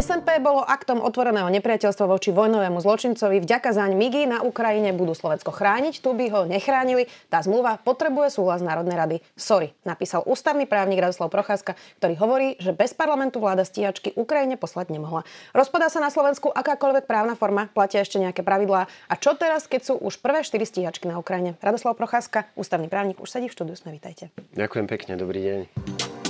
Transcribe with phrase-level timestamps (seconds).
[0.00, 3.44] SNP bolo aktom otvoreného nepriateľstva voči vojnovému zločincovi.
[3.44, 7.04] Vďaka zaň MIGI na Ukrajine budú Slovensko chrániť, tu by ho nechránili.
[7.28, 9.16] Tá zmluva potrebuje súhlas Národnej rady.
[9.36, 14.88] Sorry, napísal ústavný právnik Radoslav Procházka, ktorý hovorí, že bez parlamentu vláda stíhačky Ukrajine poslať
[14.88, 15.28] nemohla.
[15.52, 18.88] Rozpadá sa na Slovensku akákoľvek právna forma, platia ešte nejaké pravidlá.
[19.04, 21.60] A čo teraz, keď sú už prvé štyri stíhačky na Ukrajine?
[21.60, 24.32] Radoslav Procházka, ústavný právnik, už sedí v štúdiu, sme vítajte.
[24.56, 26.29] Ďakujem pekne, dobrý deň.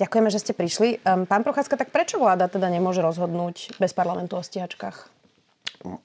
[0.00, 1.04] Ďakujeme, že ste prišli.
[1.04, 4.96] Pán Procházka, tak prečo vláda teda nemôže rozhodnúť bez parlamentu o stíhačkách?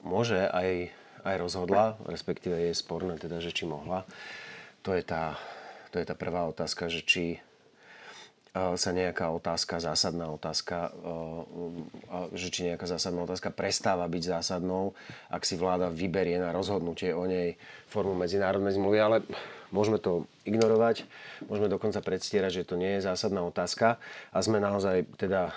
[0.04, 0.92] Môže, aj,
[1.24, 4.04] aj rozhodla, respektíve je sporné teda, že či mohla.
[4.84, 5.40] To je tá,
[5.96, 7.38] to je tá prvá otázka, že či e,
[8.52, 14.92] sa nejaká otázka, zásadná otázka, e, že či nejaká zásadná otázka prestáva byť zásadnou,
[15.32, 17.56] ak si vláda vyberie na rozhodnutie o nej
[17.88, 19.16] formu medzinárodnej zmluvy, ale
[19.76, 21.04] Môžeme to ignorovať,
[21.52, 24.00] môžeme dokonca predstierať, že to nie je zásadná otázka
[24.32, 25.52] a sme naozaj teda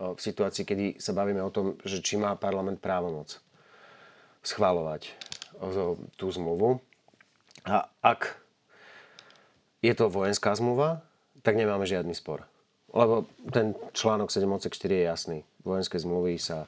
[0.00, 3.36] v situácii, kedy sa bavíme o tom, že či má parlament právomoc
[4.40, 5.12] schváľovať
[6.16, 6.80] tú zmluvu.
[7.68, 8.40] A ak
[9.84, 11.04] je to vojenská zmluva,
[11.44, 12.48] tak nemáme žiadny spor.
[12.96, 15.38] Lebo ten článok 7 4 je jasný.
[15.68, 16.64] Vojenské zmluvy sa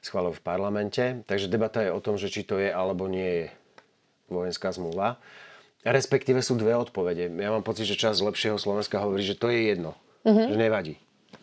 [0.00, 3.46] schválujú v parlamente, takže debata je o tom, že či to je alebo nie je
[4.32, 5.20] vojenská zmluva.
[5.82, 7.26] Respektíve sú dve odpovede.
[7.26, 9.98] Ja mám pocit, že čas lepšieho Slovenska hovorí, že to je jedno.
[10.22, 10.46] Uh-huh.
[10.46, 10.94] Že nevadí.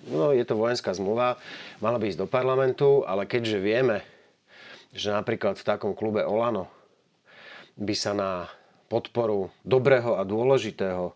[0.08, 1.36] No, je to vojenská zmluva,
[1.84, 4.00] mala by ísť do parlamentu, ale keďže vieme,
[4.96, 6.72] že napríklad v takom klube Olano
[7.76, 8.48] by sa na
[8.88, 11.14] podporu dobrého a dôležitého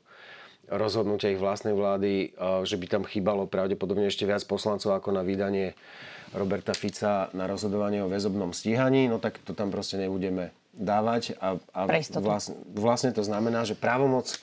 [0.67, 2.35] rozhodnutia ich vlastnej vlády,
[2.67, 5.73] že by tam chýbalo pravdepodobne ešte viac poslancov ako na vydanie
[6.35, 11.61] Roberta Fica na rozhodovanie o väzobnom stíhaní, no tak to tam proste nebudeme dávať a,
[11.71, 11.81] a
[12.17, 14.33] vlastne, vlastne to znamená, že právomoc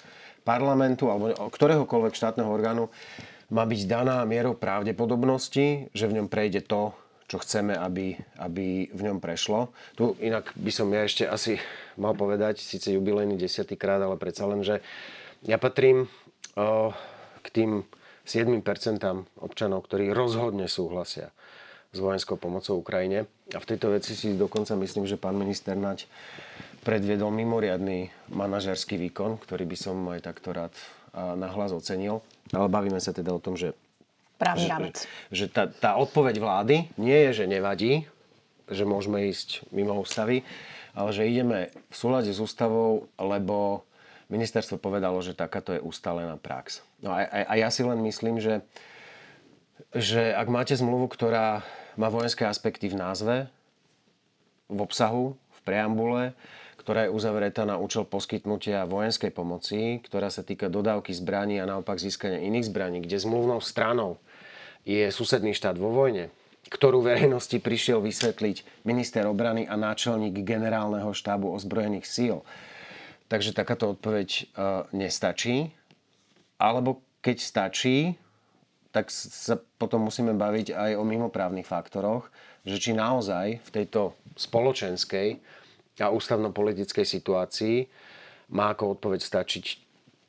[0.47, 2.89] parlamentu alebo ktoréhokoľvek štátneho orgánu
[3.51, 6.95] má byť daná mierou pravdepodobnosti, že v ňom prejde to,
[7.27, 9.75] čo chceme, aby, aby v ňom prešlo.
[9.99, 11.59] Tu inak by som ja ešte asi
[11.99, 14.83] mal povedať, síce jubilejný desiatýkrát, ale predsa len, že
[15.47, 16.07] ja patrím
[16.55, 16.95] o,
[17.43, 17.71] k tým
[18.27, 18.63] 7%
[19.43, 21.35] občanov, ktorí rozhodne súhlasia
[21.91, 23.27] s vojenskou pomocou Ukrajine.
[23.51, 26.07] A v tejto veci si dokonca myslím, že pán minister Naď
[26.87, 30.73] predviedol mimoriadný manažerský výkon, ktorý by som aj takto rád
[31.15, 32.23] nahlas ocenil.
[32.55, 33.75] Ale bavíme sa teda o tom, že,
[34.39, 38.07] Právny že, že tá, tá odpoveď vlády nie je, že nevadí,
[38.71, 40.47] že môžeme ísť mimo ústavy,
[40.95, 43.83] ale že ideme v súlade s ústavou, lebo
[44.31, 46.87] ministerstvo povedalo, že takáto je ustálená prax.
[47.03, 48.63] No a, a, a ja si len myslím, že,
[49.95, 51.65] že ak máte zmluvu, ktorá
[51.97, 53.37] má vojenské aspekty v názve,
[54.71, 56.33] v obsahu, v preambule,
[56.81, 62.01] ktorá je uzavretá na účel poskytnutia vojenskej pomoci, ktorá sa týka dodávky zbraní a naopak
[62.01, 64.17] získania iných zbraní, kde zmluvnou stranou
[64.89, 66.33] je susedný štát vo vojne,
[66.73, 72.41] ktorú verejnosti prišiel vysvetliť minister obrany a náčelník generálneho štábu ozbrojených síl.
[73.29, 74.43] Takže takáto odpoveď e,
[74.97, 75.71] nestačí.
[76.57, 78.17] Alebo keď stačí,
[78.91, 82.27] tak sa potom musíme baviť aj o mimoprávnych faktoroch,
[82.67, 85.39] že či naozaj v tejto spoločenskej
[86.01, 87.77] a ústavnopolitickej situácii
[88.51, 89.65] má ako odpoveď stačiť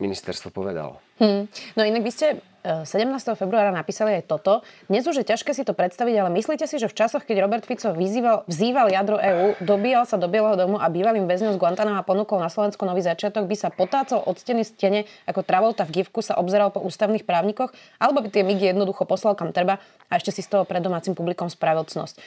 [0.01, 1.01] ministerstvo povedalo.
[1.21, 1.45] Hmm.
[1.77, 2.27] No inak vy ste
[2.61, 2.85] 17.
[2.87, 4.61] E, februára napísali aj toto.
[4.85, 7.65] Dnes už je ťažké si to predstaviť, ale myslíte si, že v časoch, keď Robert
[7.65, 12.05] Fico vyzýval, vzýval jadro EÚ, dobíjal sa do Bieleho domu a bývalým väzňom z Guantanama
[12.05, 16.21] ponúkol na Slovensku nový začiatok, by sa potácal od steny stene, ako Travolta v Givku
[16.21, 20.29] sa obzeral po ústavných právnikoch, alebo by tie migy jednoducho poslal kam treba a ešte
[20.29, 22.21] si z toho pred domácim publikom spravil cnosť.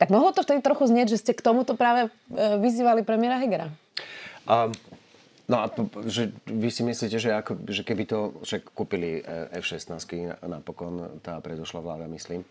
[0.00, 3.70] Tak mohlo to vtedy trochu znieť, že ste k tomuto práve e, vyzývali premiéra Hegera?
[4.44, 4.74] Um,
[5.44, 5.68] No a
[6.08, 9.92] že vy si myslíte, že, ako, že keby to, že kúpili e, F-16
[10.40, 12.48] napokon, tá predošla vláda, myslím,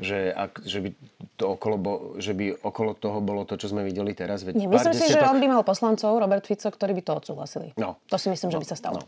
[0.00, 0.90] že, ak, že, by
[1.36, 4.48] to okolo, bo, že by okolo toho bolo to, čo sme videli teraz.
[4.48, 7.68] Veď Nemyslím si, že on by mal poslancov, Robert Fico, ktorí by to odsúhlasili.
[7.76, 8.00] No.
[8.08, 9.04] To si myslím, že by sa stalo.
[9.04, 9.06] No.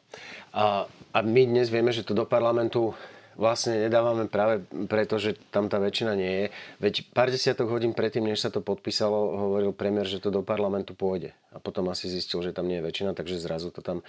[0.53, 0.85] A,
[1.17, 2.93] a my dnes vieme, že to do parlamentu
[3.35, 6.47] vlastne nedávame práve preto, že tam tá väčšina nie je.
[6.83, 10.95] Veď pár desiatok hodín predtým, než sa to podpísalo, hovoril premiér, že to do parlamentu
[10.95, 11.35] pôjde.
[11.55, 14.03] A potom asi zistil, že tam nie je väčšina, takže zrazu to tam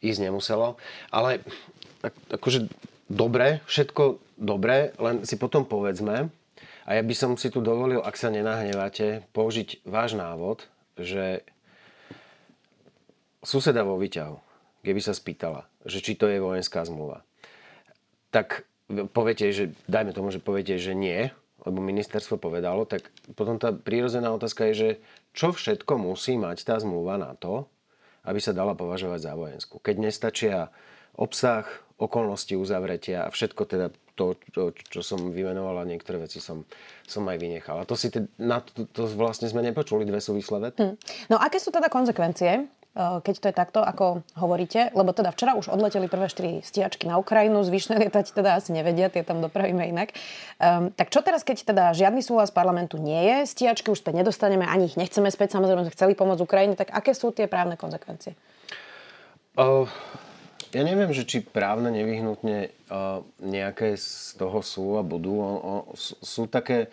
[0.00, 0.80] ísť nemuselo.
[1.12, 1.44] Ale
[2.00, 2.68] tak, akože
[3.10, 6.30] dobre, všetko dobre, len si potom povedzme,
[6.88, 10.64] a ja by som si tu dovolil, ak sa nenahnevate, použiť váš návod,
[10.96, 11.44] že
[13.44, 14.36] suseda vo výťahu,
[14.80, 17.27] keby sa spýtala, že či to je vojenská zmluva,
[18.30, 18.68] tak
[19.12, 21.28] poviete, že dajme tomu, že poviete, že nie,
[21.66, 24.90] lebo ministerstvo povedalo, tak potom tá prírodzená otázka je, že
[25.34, 27.66] čo všetko musí mať tá zmluva na to,
[28.24, 29.80] aby sa dala považovať za vojenskú.
[29.82, 30.70] Keď nestačia
[31.18, 31.66] obsah,
[31.98, 36.66] okolnosti uzavretia a všetko teda to, to čo som vymenovala, niektoré veci som,
[37.06, 37.86] som aj vynechala.
[37.86, 40.78] To, si te, na to, to vlastne sme nepočuli dve súvislé vety.
[40.82, 40.94] Hmm.
[41.30, 45.70] No aké sú teda konsekvencie keď to je takto, ako hovoríte, lebo teda včera už
[45.70, 50.16] odleteli prvé štyri stíhačky na Ukrajinu, zvyšné lietať teda asi nevedia, tie tam dopravíme inak.
[50.58, 54.66] Um, tak čo teraz, keď teda žiadny súhlas parlamentu nie je, stíhačky už späť nedostaneme,
[54.66, 58.34] ani ich nechceme späť, samozrejme sme chceli pomôcť Ukrajine, tak aké sú tie právne konsekvencie?
[59.54, 59.86] Uh,
[60.74, 65.38] ja neviem, že či právne nevyhnutne uh, nejaké z toho sú a budú.
[65.38, 66.90] O, o, sú také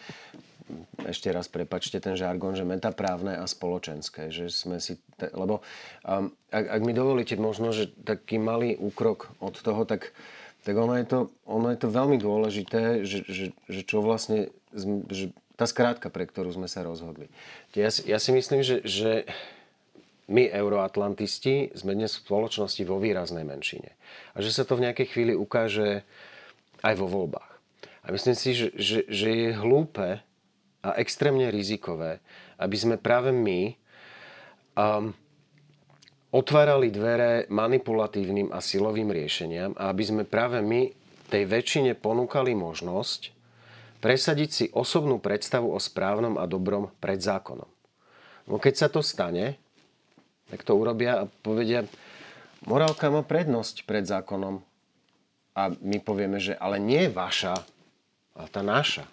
[1.06, 4.33] ešte raz prepačte ten žargon, že metaprávne a spoločenské.
[4.33, 5.62] Že sme si, lebo
[6.01, 10.12] um, ak, ak mi dovolíte možno, že taký malý úkrok od toho, tak,
[10.65, 14.50] tak ono, je to, ono je to veľmi dôležité, že, že, že čo vlastne,
[15.09, 17.31] že tá skrátka, pre ktorú sme sa rozhodli.
[17.77, 19.23] Ja, ja si myslím, že, že
[20.25, 23.94] my, euroatlantisti, sme dnes v spoločnosti vo výraznej menšine.
[24.33, 26.01] A že sa to v nejakej chvíli ukáže
[26.81, 27.51] aj vo voľbách.
[28.06, 30.21] A myslím si, že, že, že je hlúpe
[30.86, 32.22] a extrémne rizikové,
[32.62, 33.74] aby sme práve my
[34.78, 35.10] um,
[36.30, 40.94] otvárali dvere manipulatívnym a silovým riešeniam a aby sme práve my
[41.26, 43.34] tej väčšine ponúkali možnosť
[44.04, 47.66] presadiť si osobnú predstavu o správnom a dobrom pred zákonom.
[48.46, 49.58] No keď sa to stane,
[50.54, 51.90] tak to urobia a povedia,
[52.70, 54.62] morálka má prednosť pred zákonom.
[55.56, 57.58] A my povieme, že ale nie vaša,
[58.36, 59.08] ale tá naša.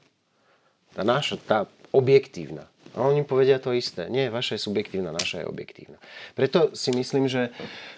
[0.93, 1.59] Tá naša, tá
[1.93, 2.69] objektívna.
[2.93, 4.13] A oni povedia to isté.
[4.13, 5.97] Nie, vaša je subjektívna, naša je objektívna.
[6.37, 7.49] Preto si myslím, že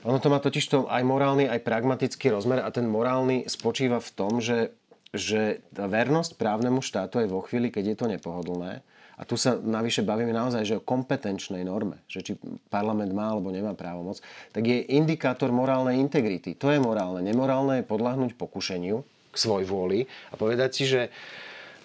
[0.06, 4.10] ono to má totiž to aj morálny, aj pragmatický rozmer a ten morálny spočíva v
[4.14, 4.70] tom, že,
[5.10, 9.54] že tá vernosť právnemu štátu je vo chvíli, keď je to nepohodlné, a tu sa
[9.54, 12.32] navyše bavíme naozaj že o kompetenčnej norme, že či
[12.66, 14.18] parlament má alebo nemá právomoc,
[14.50, 16.58] tak je indikátor morálnej integrity.
[16.58, 17.22] To je morálne.
[17.22, 21.14] Nemorálne je podľahnúť pokušeniu k svoj vôli a povedať si, že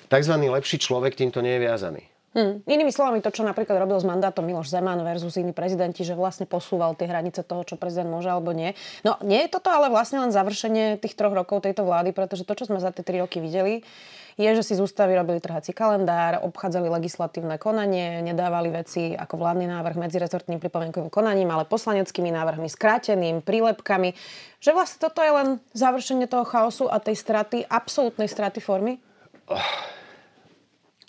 [0.09, 0.33] tzv.
[0.35, 2.03] lepší človek týmto nie je viazaný.
[2.29, 2.61] Hmm.
[2.69, 6.45] Inými slovami, to, čo napríklad robil s mandátom Miloš Zeman versus iní prezidenti, že vlastne
[6.45, 8.77] posúval tie hranice toho, čo prezident môže alebo nie.
[9.01, 12.53] No nie je toto ale vlastne len završenie tých troch rokov tejto vlády, pretože to,
[12.53, 13.81] čo sme za tie tri roky videli,
[14.37, 19.65] je, že si z ústavy robili trhací kalendár, obchádzali legislatívne konanie, nedávali veci ako vládny
[19.65, 24.13] návrh medzirezortným pripomienkovým konaním, ale poslaneckými návrhmi skráteným, prílepkami.
[24.61, 29.01] Že vlastne toto je len završenie toho chaosu a tej straty, absolútnej straty formy?
[29.49, 29.97] Oh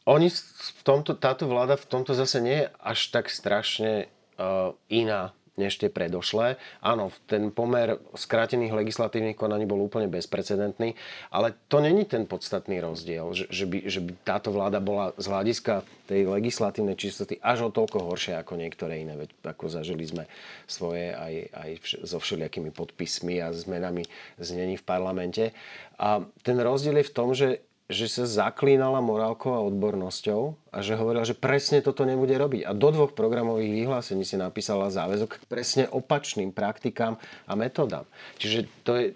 [0.08, 4.08] oni v tomto, táto vláda v tomto zase nie je až tak strašne
[4.40, 6.56] uh, iná než tie predošlé.
[6.80, 10.96] Áno, ten pomer skrátených legislatívnych konaní bol úplne bezprecedentný,
[11.28, 15.28] ale to není ten podstatný rozdiel, že, že, by, že by táto vláda bola z
[15.28, 20.24] hľadiska tej legislatívnej čistoty až o toľko horšia ako niektoré iné, veď ako zažili sme
[20.64, 24.08] svoje aj, aj vš- so všelijakými podpismi a zmenami
[24.40, 25.52] znení v parlamente.
[26.00, 30.94] A ten rozdiel je v tom, že že sa zaklínala morálkou a odbornosťou a že
[30.94, 32.62] hovorila, že presne toto nebude robiť.
[32.62, 37.18] A do dvoch programových vyhlásení si napísala záväzok presne opačným praktikám
[37.50, 38.06] a metodám.
[38.38, 39.06] Čiže to je,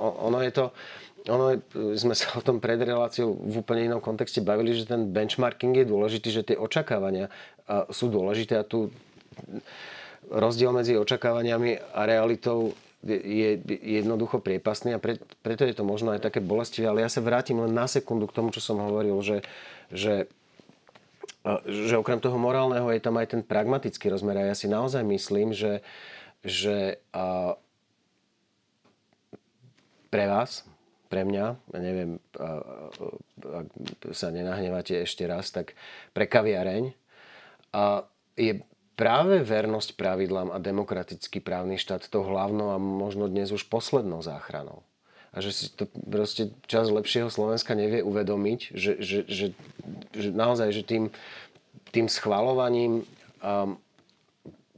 [0.00, 0.64] ono je to,
[1.28, 1.60] ono
[1.92, 5.84] sme sa o tom pred reláciou v úplne inom kontexte bavili, že ten benchmarking je
[5.84, 7.28] dôležitý, že tie očakávania
[7.92, 8.88] sú dôležité a tu
[10.32, 12.72] rozdiel medzi očakávaniami a realitou
[13.04, 16.88] je jednoducho priepasný a pre, preto je to možno aj také bolestivé.
[16.88, 19.44] Ale ja sa vrátim len na sekundu k tomu, čo som hovoril, že,
[19.92, 20.26] že,
[21.66, 24.40] že okrem toho morálneho je tam aj ten pragmatický rozmer.
[24.40, 25.84] A ja si naozaj myslím, že,
[26.42, 27.54] že a,
[30.10, 30.64] pre vás,
[31.06, 32.18] pre mňa, ja neviem,
[33.44, 33.66] ak
[34.10, 35.78] sa nenahnevate ešte raz, tak
[36.10, 36.90] pre kaviareň
[37.70, 38.02] a
[38.34, 38.58] je
[38.96, 44.82] práve vernosť pravidlám a demokratický právny štát to hlavnou a možno dnes už poslednou záchranou.
[45.36, 49.46] A že si to proste čas lepšieho Slovenska nevie uvedomiť, že, že, že,
[50.16, 51.04] že naozaj, že tým,
[51.92, 53.04] tým schvalovaním
[53.44, 53.76] um,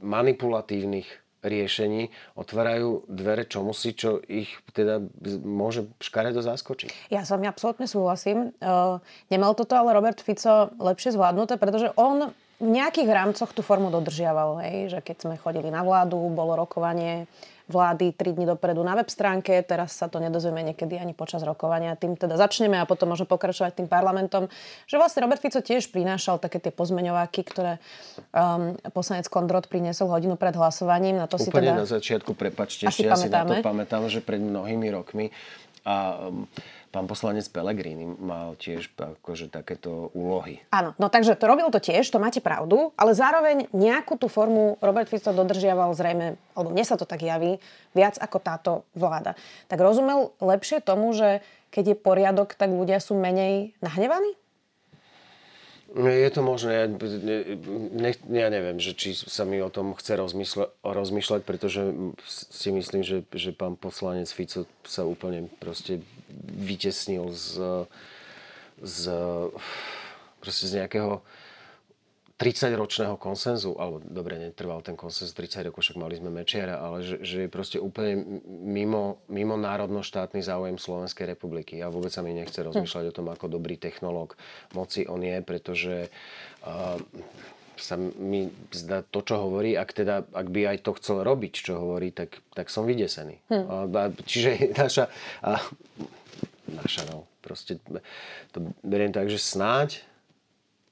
[0.03, 1.07] manipulatívnych
[1.39, 4.99] riešení otvárajú dvere čomusi, čo ich teda
[5.47, 7.07] môže škaredo zaskočiť.
[7.07, 8.51] Ja s vami absolútne súhlasím.
[8.59, 8.99] Uh,
[9.31, 14.59] nemal toto ale Robert Fico lepšie zvládnuté, pretože on v nejakých rámcoch tú formu dodržiaval,
[14.67, 17.23] hej, že keď sme chodili na vládu, bolo rokovanie
[17.69, 21.93] vlády 3 dní dopredu na web stránke, teraz sa to nedozvieme niekedy ani počas rokovania.
[21.93, 24.49] Tým teda začneme a potom môžeme pokračovať tým parlamentom.
[24.89, 27.77] Že vlastne Robert Fico tiež prinášal také tie pozmeňováky, ktoré
[28.33, 31.21] um, poslanec Kondrot priniesol hodinu pred hlasovaním.
[31.21, 31.73] Na to Úplne si teda...
[31.77, 35.29] na začiatku, prepačte, ešte ja si na to pamätám, že pred mnohými rokmi
[35.85, 36.49] a um,
[36.89, 40.61] pán poslanec Pellegrini mal tiež akože takéto úlohy.
[40.73, 44.81] Áno, no takže to robil to tiež, to máte pravdu, ale zároveň nejakú tú formu
[44.81, 47.61] Robert Fico dodržiaval zrejme, alebo mne sa to tak javí,
[47.93, 49.37] viac ako táto vláda.
[49.69, 54.33] Tak rozumel lepšie tomu, že keď je poriadok, tak ľudia sú menej nahnevaní?
[55.89, 60.69] Je to možné, ja, ne, ja neviem, že či sa mi o tom chce rozmýšľať,
[60.85, 61.81] rozmýšľať pretože
[62.29, 66.05] si myslím, že, že pán poslanec Fico sa úplne proste
[66.59, 67.85] vytesnil z,
[68.81, 69.01] z,
[70.39, 71.21] proste z nejakého
[72.39, 77.19] 30-ročného konsenzu, alebo dobre, netrval ten konsenz 30 rokov, však mali sme Mečiara, ale že,
[77.19, 81.83] že je proste úplne mimo, mimo národno-štátny záujem Slovenskej republiky.
[81.83, 83.11] Ja vôbec sa mi nechce rozmýšľať hm.
[83.11, 84.39] o tom, ako dobrý technológ
[84.71, 86.07] moci on je, pretože
[86.63, 86.95] uh,
[87.75, 91.75] sa mi zdá to, čo hovorí, ak, teda, ak by aj to chcel robiť, čo
[91.75, 93.35] hovorí, tak, tak som vydesený.
[93.51, 93.67] Hm.
[94.23, 95.11] Čiže naša...
[95.43, 95.59] A,
[96.69, 97.81] naša, no, proste
[98.53, 100.03] to beriem tak, že snáď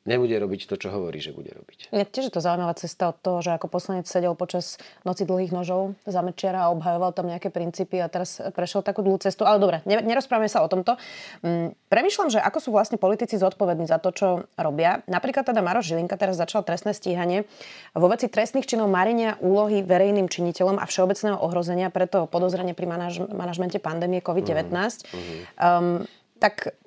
[0.08, 1.92] nebude robiť to, čo hovorí, že bude robiť.
[1.92, 6.00] Je tiež to zaujímavá cesta od toho, že ako poslanec sedel počas noci dlhých nožov
[6.08, 9.44] za Mečiara a obhajoval tam nejaké princípy a teraz prešiel takú dlhú cestu.
[9.44, 10.96] Ale dobre, nerozprávame sa o tomto.
[11.44, 15.04] Mm, premýšľam, že ako sú vlastne politici zodpovední za to, čo robia.
[15.12, 17.44] Napríklad teda Maroš Žilinka teraz začal trestné stíhanie
[17.92, 23.28] vo veci trestných činov marenia úlohy verejným činiteľom a všeobecného ohrozenia preto podozrenie pri manaž-
[23.28, 24.72] manažmente pandémie COVID-19.
[24.72, 25.40] Mm-hmm.
[25.60, 26.78] Um, tak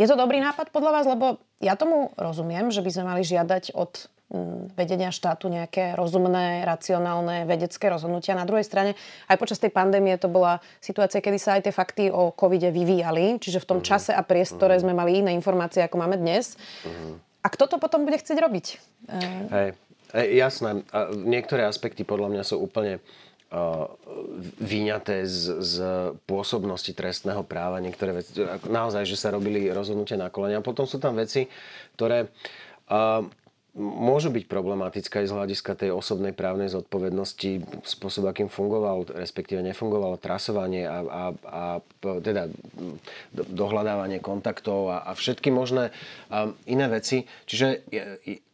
[0.00, 1.04] je to dobrý nápad podľa vás?
[1.04, 6.64] Lebo ja tomu rozumiem, že by sme mali žiadať od mm, vedenia štátu nejaké rozumné,
[6.64, 8.32] racionálne vedecké rozhodnutia.
[8.32, 8.96] Na druhej strane,
[9.28, 13.36] aj počas tej pandémie to bola situácia, kedy sa aj tie fakty o covide vyvíjali,
[13.36, 13.90] čiže v tom uh-huh.
[13.92, 14.88] čase a priestore uh-huh.
[14.88, 16.56] sme mali iné informácie, ako máme dnes.
[16.80, 17.20] Uh-huh.
[17.44, 18.66] A kto to potom bude chcieť robiť?
[19.52, 19.76] Hej,
[20.16, 20.82] Hej jasné.
[20.96, 23.04] A niektoré aspekty podľa mňa sú úplne
[24.62, 25.74] vyňaté z, z
[26.30, 27.82] pôsobnosti trestného práva.
[27.82, 30.62] Niektoré veci, naozaj, že sa robili rozhodnutia na kolene.
[30.62, 31.50] A potom sú tam veci,
[31.98, 33.26] ktoré uh,
[33.78, 40.18] môžu byť problematické aj z hľadiska tej osobnej právnej zodpovednosti, spôsob, akým fungoval, respektíve nefungovalo
[40.18, 41.64] trasovanie a, a, a
[42.02, 42.50] teda
[43.34, 45.94] dohľadávanie kontaktov a, a všetky možné
[46.30, 47.30] a iné veci.
[47.46, 48.04] Čiže ja,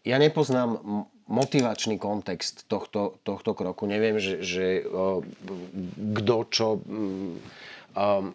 [0.05, 0.81] ja nepoznám
[1.27, 3.91] motivačný kontext tohto, tohto kroku.
[3.91, 4.87] Neviem, že, že
[6.15, 8.31] kto čo um,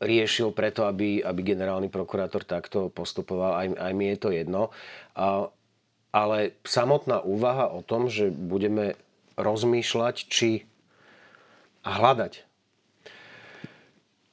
[0.00, 3.60] riešil preto, aby, aby generálny prokurátor takto postupoval.
[3.60, 4.72] Aj, aj mi je to jedno.
[6.10, 8.96] Ale samotná úvaha o tom, že budeme
[9.36, 10.64] rozmýšľať, či
[11.80, 12.44] a hľadať,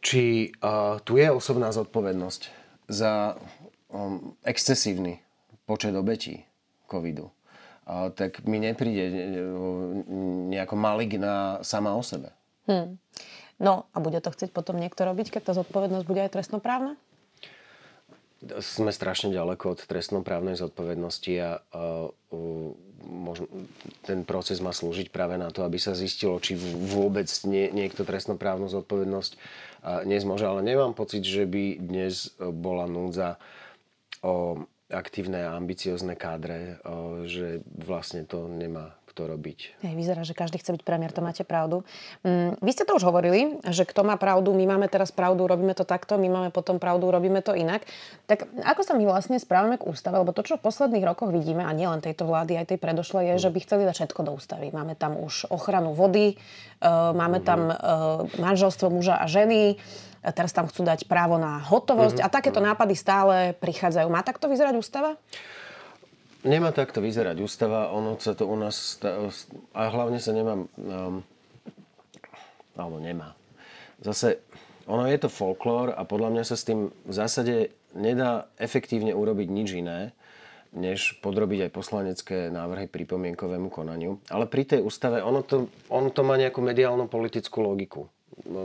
[0.04, 2.42] či uh, tu je osobná zodpovednosť
[2.92, 3.40] za
[3.92, 5.24] um, excesívny
[5.64, 6.47] počet obetí
[6.88, 7.30] covidu,
[8.16, 9.14] tak mi nepríde e,
[10.52, 12.36] nejako maligná sama o sebe.
[12.68, 13.00] Hmm.
[13.58, 17.00] No a bude to chcieť potom niekto robiť, keď tá zodpovednosť bude aj trestnoprávna?
[18.62, 21.84] Sme strašne ďaleko od trestnoprávnej zodpovednosti a, a
[23.02, 23.50] možno,
[24.06, 26.54] ten proces má slúžiť práve na to, aby sa zistilo, či
[26.94, 29.32] vôbec nie, niekto trestnoprávnu zodpovednosť
[30.06, 30.46] nezmôže.
[30.46, 33.42] Ale nemám pocit, že by dnes bola núdza
[34.22, 36.80] o aktívne a ambiciozne kádre,
[37.28, 39.82] že vlastne to nemá kto robiť.
[39.82, 41.82] Hej, vyzerá, že každý chce byť premiér, to máte pravdu.
[42.22, 45.74] Mm, vy ste to už hovorili, že kto má pravdu, my máme teraz pravdu, robíme
[45.74, 47.82] to takto, my máme potom pravdu, robíme to inak.
[48.30, 50.22] Tak ako sa my vlastne správame k ústave?
[50.22, 53.36] Lebo to, čo v posledných rokoch vidíme, a nielen tejto vlády, aj tej predošlej, je,
[53.42, 53.42] mm.
[53.42, 54.70] že by chceli dať všetko do ústavy.
[54.70, 56.38] Máme tam už ochranu vody,
[57.18, 58.38] máme tam mm.
[58.38, 59.82] manželstvo muža a ženy,
[60.22, 62.30] teraz tam chcú dať právo na hotovosť mm-hmm.
[62.30, 64.06] a takéto nápady stále prichádzajú.
[64.14, 65.18] Má takto vyzerať ústava?
[66.46, 69.02] Nemá takto vyzerať ústava, ono sa to u nás,
[69.74, 71.26] a hlavne sa nemám, um,
[72.78, 73.34] alebo nemá.
[74.06, 74.38] Zase,
[74.86, 79.48] ono je to folklór a podľa mňa sa s tým v zásade nedá efektívne urobiť
[79.50, 80.14] nič iné,
[80.78, 84.22] než podrobiť aj poslanecké návrhy pripomienkovému konaniu.
[84.30, 88.06] Ale pri tej ústave, ono to, ono to má nejakú mediálno-politickú logiku.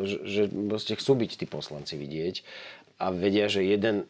[0.04, 2.44] Že proste chcú byť tí poslanci vidieť
[3.02, 4.06] a vedia, že jeden,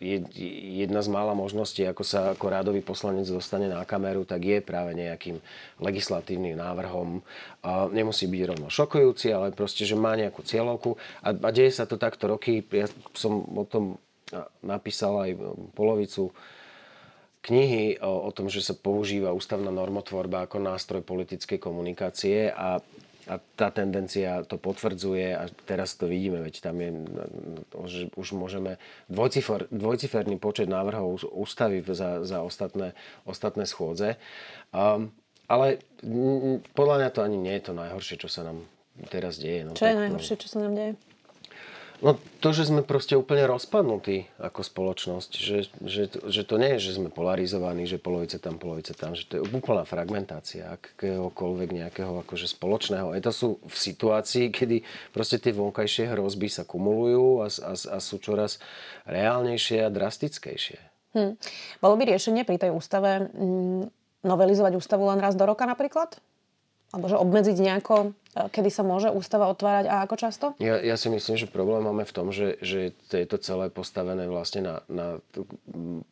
[0.76, 4.92] jedna z mála možností, ako sa ako rádový poslanec dostane na kameru, tak je práve
[4.92, 5.40] nejakým
[5.80, 7.24] legislatívnym návrhom.
[7.64, 11.00] A nemusí byť rovno šokujúci, ale proste, že má nejakú cieľovku.
[11.24, 12.60] A, a deje sa to takto roky.
[12.68, 12.84] Ja
[13.16, 13.96] som o tom
[14.60, 15.30] napísal aj
[15.72, 16.28] polovicu
[17.42, 22.78] knihy o, o tom, že sa používa ústavná normotvorba ako nástroj politickej komunikácie a
[23.30, 26.90] a tá tendencia to potvrdzuje a teraz to vidíme, veď tam je,
[27.86, 34.18] že už môžeme dvojcifer, dvojciferný počet návrhov ústavy za, za ostatné, ostatné schôdze.
[34.74, 35.14] Um,
[35.46, 35.84] ale
[36.74, 38.64] podľa mňa to ani nie je to najhoršie, čo sa nám
[39.12, 39.68] teraz deje.
[39.68, 40.92] No, čo tak, je najhoršie, čo sa nám deje?
[42.02, 46.90] No to, že sme proste úplne rozpadnutí ako spoločnosť, že, že, že to nie je,
[46.90, 52.26] že sme polarizovaní, že polovice tam, polovice tam, že to je úplná fragmentácia akéhokoľvek nejakého
[52.26, 54.82] akože spoločného etosu v situácii, kedy
[55.14, 58.58] proste tie vonkajšie hrozby sa kumulujú a, a, a sú čoraz
[59.06, 60.82] reálnejšie a drastickejšie.
[61.14, 61.38] Hm.
[61.78, 63.86] Bolo by riešenie pri tej ústave mm,
[64.26, 66.18] novelizovať ústavu len raz do roka napríklad?
[66.92, 70.46] Alebo že obmedziť nejako, e, kedy sa môže ústava otvárať a ako často?
[70.60, 74.28] Ja, ja si myslím, že problém máme v tom, že, že je to celé postavené
[74.28, 75.06] vlastne na, na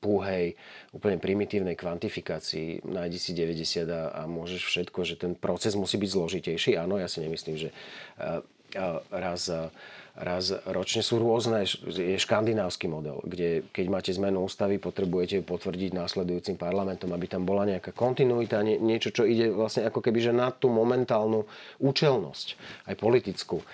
[0.01, 0.57] púhej,
[0.97, 2.81] úplne primitívnej kvantifikácii.
[2.89, 6.81] Nájdi si 90 a, a môžeš všetko, že ten proces musí byť zložitejší.
[6.81, 7.69] Áno, ja si nemyslím, že
[8.17, 8.41] uh,
[8.77, 9.53] uh, raz...
[9.53, 9.69] Uh,
[10.21, 11.01] raz ročne.
[11.01, 17.09] Sú rôzne, je škandinávsky model, kde keď máte zmenu ústavy, potrebujete ju potvrdiť následujúcim parlamentom,
[17.17, 20.69] aby tam bola nejaká kontinuita, nie, niečo, čo ide vlastne ako keby že na tú
[20.69, 21.49] momentálnu
[21.81, 22.47] účelnosť,
[22.93, 23.65] aj politickú.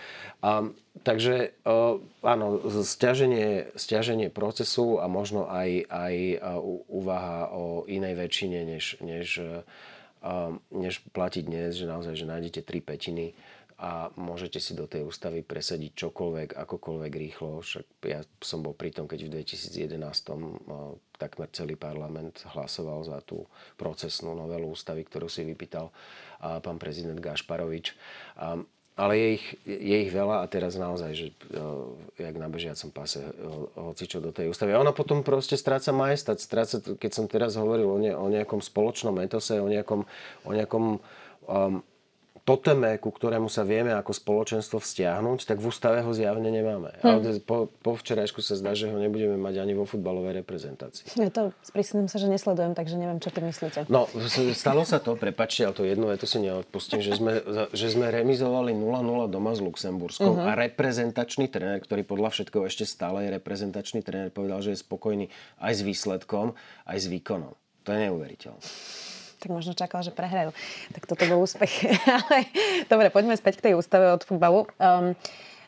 [0.46, 0.70] A,
[1.02, 6.14] takže uh, áno, stiaženie, stiaženie procesu a možno aj, aj
[6.86, 12.78] úvaha o inej väčšine, než, než, uh, než platiť dnes, že naozaj, že nájdete tri
[12.78, 13.34] petiny
[13.76, 17.61] a môžete si do tej ústavy presadiť čokoľvek, akokoľvek rýchlo.
[17.61, 19.92] Však ja som bol pri tom, keď v 2011
[21.21, 23.45] takmer celý parlament hlasoval za tú
[23.76, 25.92] procesnú novelu ústavy, ktorú si vypýtal
[26.40, 27.92] pán prezident Gašparovič.
[28.97, 31.26] Ale je ich, je ich veľa a teraz naozaj, že
[32.16, 33.21] jak na bežiacom pase,
[33.76, 34.73] hoci čo do tej ústavy.
[34.73, 38.64] A ona potom proste stráca majestát, stráca, keď som teraz hovoril o, ne, o nejakom
[38.64, 40.09] spoločnom etose, o nejakom,
[40.49, 40.85] o nejakom
[41.45, 41.85] um,
[42.46, 46.94] toteme, ku ktorému sa vieme ako spoločenstvo vzťahnuť, tak v ústave ho zjavne nemáme.
[47.02, 47.06] Hm.
[47.10, 51.18] Ale po, po včerajšku sa zdá, že ho nebudeme mať ani vo futbalovej reprezentácii.
[51.18, 53.90] Ja to prísnem sa, že nesledujem, takže neviem, čo ty myslíte.
[53.90, 54.06] No,
[54.54, 57.42] stalo sa to, prepačte, ale to jedno, ja to si neodpustím, že sme,
[57.74, 60.46] že sme remizovali 0-0 doma s Luxemburskom uh-huh.
[60.46, 65.26] a reprezentačný tréner, ktorý podľa všetkého ešte stále je reprezentačný tréner, povedal, že je spokojný
[65.58, 66.54] aj s výsledkom,
[66.86, 67.58] aj s výkonom.
[67.82, 68.62] To je neuveriteľné
[69.37, 70.51] tak možno čakal, že prehrajú.
[70.96, 71.88] Tak toto bol úspech.
[72.25, 72.49] Ale
[72.88, 74.64] dobre, poďme späť k tej ústave od futbalu.
[74.81, 75.12] Um,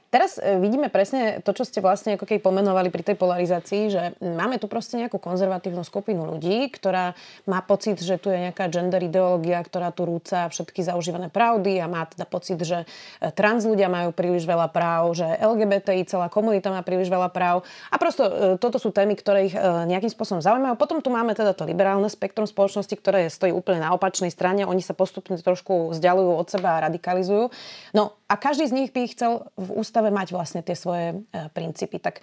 [0.08, 4.02] Teraz e, vidíme presne to, čo ste vlastne ako keby pomenovali pri tej polarizácii, že
[4.24, 7.12] máme tu proste nejakú konzervatívnu skupinu ľudí, ktorá
[7.44, 11.92] má pocit, že tu je nejaká gender ideológia, ktorá tu rúca všetky zaužívané pravdy a
[11.92, 12.88] má teda pocit, že
[13.20, 17.68] e, trans ľudia majú príliš veľa práv, že LGBTI celá komunita má príliš veľa práv
[17.92, 20.80] a prosto e, toto sú témy, ktoré ich nejakým spôsobom zaujímajú.
[20.80, 24.64] Potom tu máme teda to liberálne spektrum spoločnosti, ktoré stojí úplne na opačnej strane.
[24.64, 27.52] Oni sa postupne trošku vzdialujú od seba a radikalizujú.
[27.92, 31.98] No a každý z nich by chcel v ústave mať vlastne tie svoje e, princípy.
[31.98, 32.22] Tak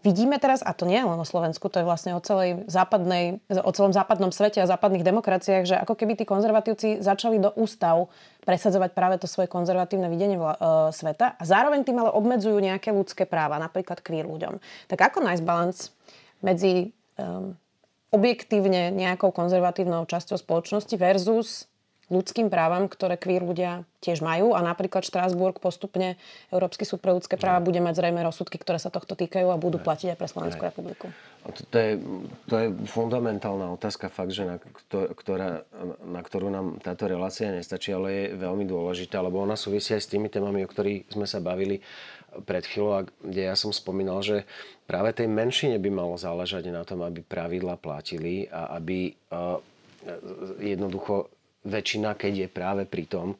[0.00, 3.44] vidíme teraz, a to nie je len o Slovensku, to je vlastne o celej západnej,
[3.52, 8.08] o celom západnom svete a západných demokraciách, že ako keby tí konzervatívci začali do ústav
[8.48, 10.56] presadzovať práve to svoje konzervatívne videnie e,
[10.96, 14.62] sveta a zároveň tým ale obmedzujú nejaké ľudské práva, napríklad queer ľuďom.
[14.88, 15.92] Tak ako nájsť balans
[16.44, 17.56] medzi um,
[18.12, 21.66] objektívne nejakou konzervatívnou časťou spoločnosti versus
[22.06, 24.54] ľudským právam, ktoré queer ľudia tiež majú.
[24.54, 26.14] A napríklad Štrásburg postupne
[26.54, 29.82] Európsky súd pre ľudské práva bude mať zrejme rozsudky, ktoré sa tohto týkajú a budú
[29.82, 31.06] platiť aj pre Slovenskú republiku.
[31.46, 31.92] To, to, je,
[32.46, 34.56] to je fundamentálna otázka fakt, že na,
[34.90, 35.66] ktorá,
[36.06, 40.10] na ktorú nám táto relácia nestačí, ale je veľmi dôležitá, lebo ona súvisí aj s
[40.10, 41.82] tými témami, o ktorých sme sa bavili
[42.44, 44.44] pred chvíľou, kde ja som spomínal, že
[44.84, 49.56] práve tej menšine by malo záležať na tom, aby pravidla platili a aby uh,
[50.60, 51.35] jednoducho
[51.66, 53.34] väčšina, keď je práve pri tom,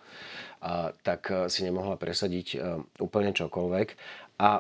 [1.03, 2.57] tak e, si nemohla presadiť e,
[2.99, 3.89] úplne čokoľvek.
[4.43, 4.51] A,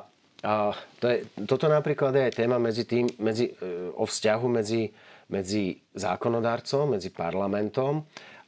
[0.44, 0.55] a
[1.00, 4.92] to je, toto napríklad je aj téma medzi tým, medzi, e, o vzťahu medzi,
[5.33, 8.07] medzi zákonodárcom, medzi parlamentom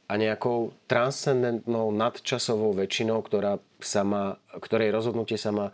[0.09, 5.69] a nejakou transcendentnou nadčasovou väčšinou, ktorá sa má, ktorej rozhodnutie sa má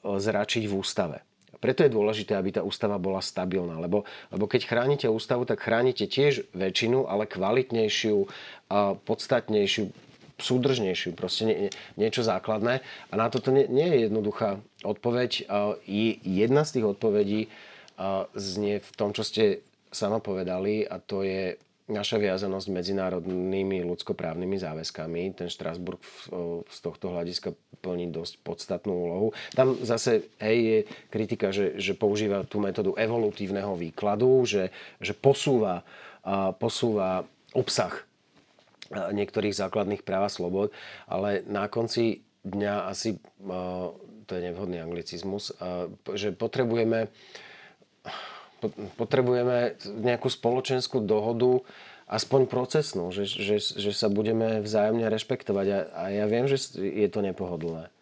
[0.00, 1.27] zračiť v ústave.
[1.58, 6.06] Preto je dôležité, aby tá ústava bola stabilná, lebo, lebo keď chránite ústavu, tak chránite
[6.06, 8.30] tiež väčšinu, ale kvalitnejšiu,
[9.02, 9.90] podstatnejšiu,
[10.38, 11.56] súdržnejšiu, proste nie,
[11.98, 12.78] niečo základné.
[13.10, 15.50] A na toto nie, nie je jednoduchá odpoveď.
[16.22, 17.40] Jedna z tých odpovedí
[18.38, 25.32] znie v tom, čo ste sama povedali, a to je naša viazanosť medzinárodnými ľudskoprávnymi záväzkami.
[25.32, 25.98] Ten Štrasburg
[26.68, 29.28] z tohto hľadiska plní dosť podstatnú úlohu.
[29.56, 34.68] Tam zase hej, je kritika, že, že používa tú metódu evolutívneho výkladu, že,
[35.00, 35.82] že posúva,
[36.60, 37.24] posúva
[37.56, 38.04] obsah
[38.92, 40.68] niektorých základných práv a slobod,
[41.08, 43.20] ale na konci dňa asi,
[44.24, 45.52] to je nevhodný anglicizmus,
[46.12, 47.08] že potrebujeme
[48.98, 51.62] potrebujeme nejakú spoločenskú dohodu,
[52.08, 55.66] aspoň procesnú, že, že, že sa budeme vzájomne rešpektovať.
[55.68, 57.92] A, a ja viem, že je to nepohodlné.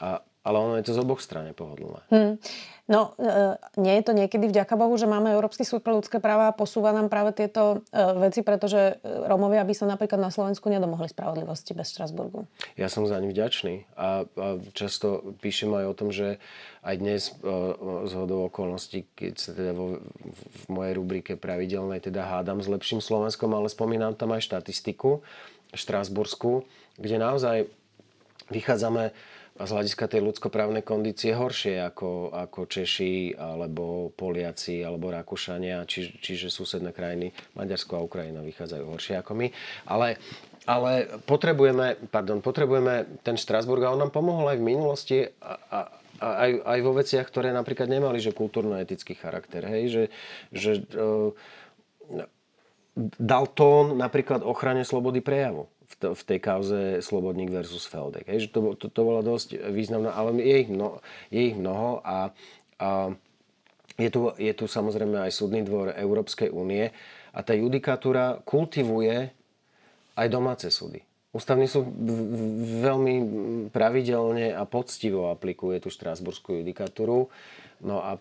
[0.00, 2.02] A, ale ono je to z oboch strane pohodlné.
[2.10, 2.34] Hmm.
[2.90, 6.50] No, e, nie je to niekedy vďaka Bohu, že máme Európsky súd pre ľudské práva
[6.50, 11.06] a posúva nám práve tieto e, veci, pretože Romovia by sa napríklad na Slovensku nedomohli
[11.06, 12.50] spravodlivosti bez Štrasburgu.
[12.74, 16.42] Ja som za ne vďačný a, a často píšem aj o tom, že
[16.82, 17.32] aj dnes e,
[18.10, 20.02] z hodou okolností, keď sa teda vo,
[20.34, 25.22] v mojej rubrike pravidelnej teda hádam s lepším Slovenskom, ale spomínam tam aj štatistiku
[25.72, 26.68] štrásburskú,
[27.00, 27.56] kde naozaj
[28.52, 29.16] vychádzame
[29.52, 36.48] z hľadiska tej ľudskoprávnej kondície horšie ako, ako Češi, alebo Poliaci, alebo Rakúšania, či, čiže
[36.48, 39.46] susedné krajiny, Maďarsko a Ukrajina vychádzajú horšie ako my.
[39.84, 40.16] Ale,
[40.64, 45.80] ale potrebujeme, pardon, potrebujeme ten Štrasburg a on nám pomohol aj v minulosti a, a,
[46.22, 49.68] aj, aj vo veciach, ktoré napríklad nemali že kultúrno-etický charakter.
[49.68, 49.82] Hej?
[49.88, 50.04] Že,
[50.52, 51.30] že uh,
[53.20, 58.28] dal tón napríklad ochrane slobody prejavu v, v tej kauze Slobodník versus Feldek.
[58.28, 62.00] Hej, že to, to, to bola dosť významná, ale je ich, mno, je ich mnoho
[62.00, 62.32] a,
[62.80, 62.88] a
[64.00, 66.88] je, tu, je tu samozrejme aj súdny dvor Európskej únie
[67.32, 69.32] a tá judikatúra kultivuje
[70.16, 71.00] aj domáce súdy.
[71.32, 71.88] Ústavný súd
[72.84, 73.14] veľmi
[73.72, 77.32] pravidelne a poctivo aplikuje tú štrásburskú judikatúru.
[77.80, 78.20] No a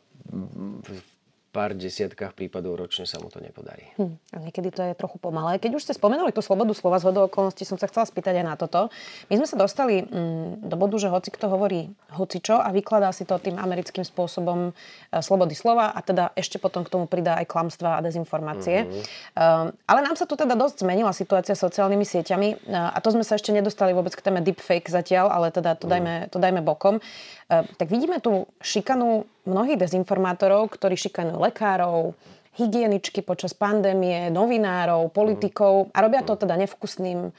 [1.52, 3.92] pár desiatkách prípadov ročne sa mu to nepodarí.
[4.00, 5.60] Hm, a niekedy to je trochu pomalé.
[5.60, 8.46] Keď už ste spomenuli tú slobodu slova z hodou okolností, som sa chcela spýtať aj
[8.48, 8.88] na toto.
[9.28, 13.28] My sme sa dostali mm, do bodu, že hoci kto hovorí hocičo a vykladá si
[13.28, 17.52] to tým americkým spôsobom e, slobody slova a teda ešte potom k tomu pridá aj
[17.52, 18.88] klamstva a dezinformácie.
[18.88, 19.04] Mm-hmm.
[19.36, 23.28] E, ale nám sa tu teda dosť zmenila situácia sociálnymi sieťami e, a to sme
[23.28, 25.92] sa ešte nedostali vôbec k téme deepfake zatiaľ, ale teda to, mm.
[25.92, 27.04] dajme, to dajme bokom.
[27.52, 32.14] E, tak vidíme tu šikanu mnohých dezinformátorov, ktorí šikanujú lekárov,
[32.60, 37.32] hygieničky počas pandémie, novinárov, politikov a robia to teda nevkusným, e,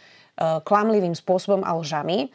[0.64, 2.32] klamlivým spôsobom a lžami.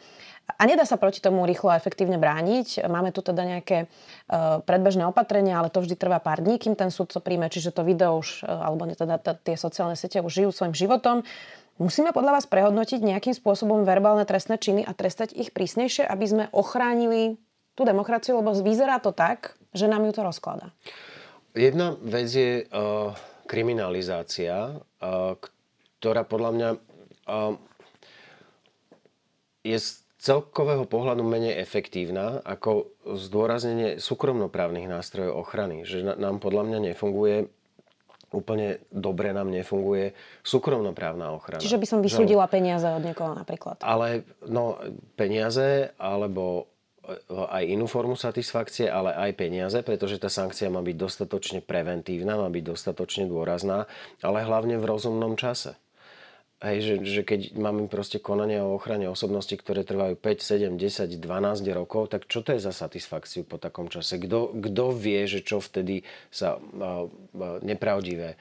[0.56, 2.88] A nedá sa proti tomu rýchlo a efektívne brániť.
[2.88, 6.88] Máme tu teda nejaké uh, predbežné opatrenia, ale to vždy trvá pár dní, kým ten
[6.88, 10.48] súd to príjme, čiže to video už, uh, alebo teda tie sociálne siete už žijú
[10.48, 11.20] svojim životom.
[11.76, 16.44] Musíme podľa vás prehodnotiť nejakým spôsobom verbálne trestné činy a trestať ich prísnejšie, aby sme
[16.56, 17.36] ochránili
[17.78, 20.74] tú demokraciu, lebo vyzerá to tak, že nám ju to rozklada.
[21.54, 23.14] Jedna vec je uh,
[23.46, 25.38] kriminalizácia, uh,
[26.02, 27.54] ktorá podľa mňa uh,
[29.62, 29.88] je z
[30.18, 35.86] celkového pohľadu menej efektívna ako zdôraznenie súkromnoprávnych nástrojov ochrany.
[35.86, 37.46] Že nám podľa mňa nefunguje
[38.28, 40.12] úplne dobre nám nefunguje
[40.44, 41.64] súkromnoprávna ochrana.
[41.64, 42.60] Čiže by som vysúdila že...
[42.60, 43.80] peniaze od niekoho napríklad.
[43.80, 44.76] Ale no,
[45.16, 46.68] peniaze alebo
[47.28, 52.52] aj inú formu satisfakcie, ale aj peniaze, pretože tá sankcia má byť dostatočne preventívna, má
[52.52, 53.88] byť dostatočne dôrazná,
[54.20, 55.80] ale hlavne v rozumnom čase.
[56.58, 61.22] Hej, že, že keď máme proste konanie o ochrane osobnosti, ktoré trvajú 5, 7, 10,
[61.22, 61.22] 12
[61.70, 64.18] rokov, tak čo to je za satisfakciu po takom čase?
[64.18, 66.02] Kto, vie, že čo vtedy
[66.34, 68.34] sa uh, uh, nepravdivé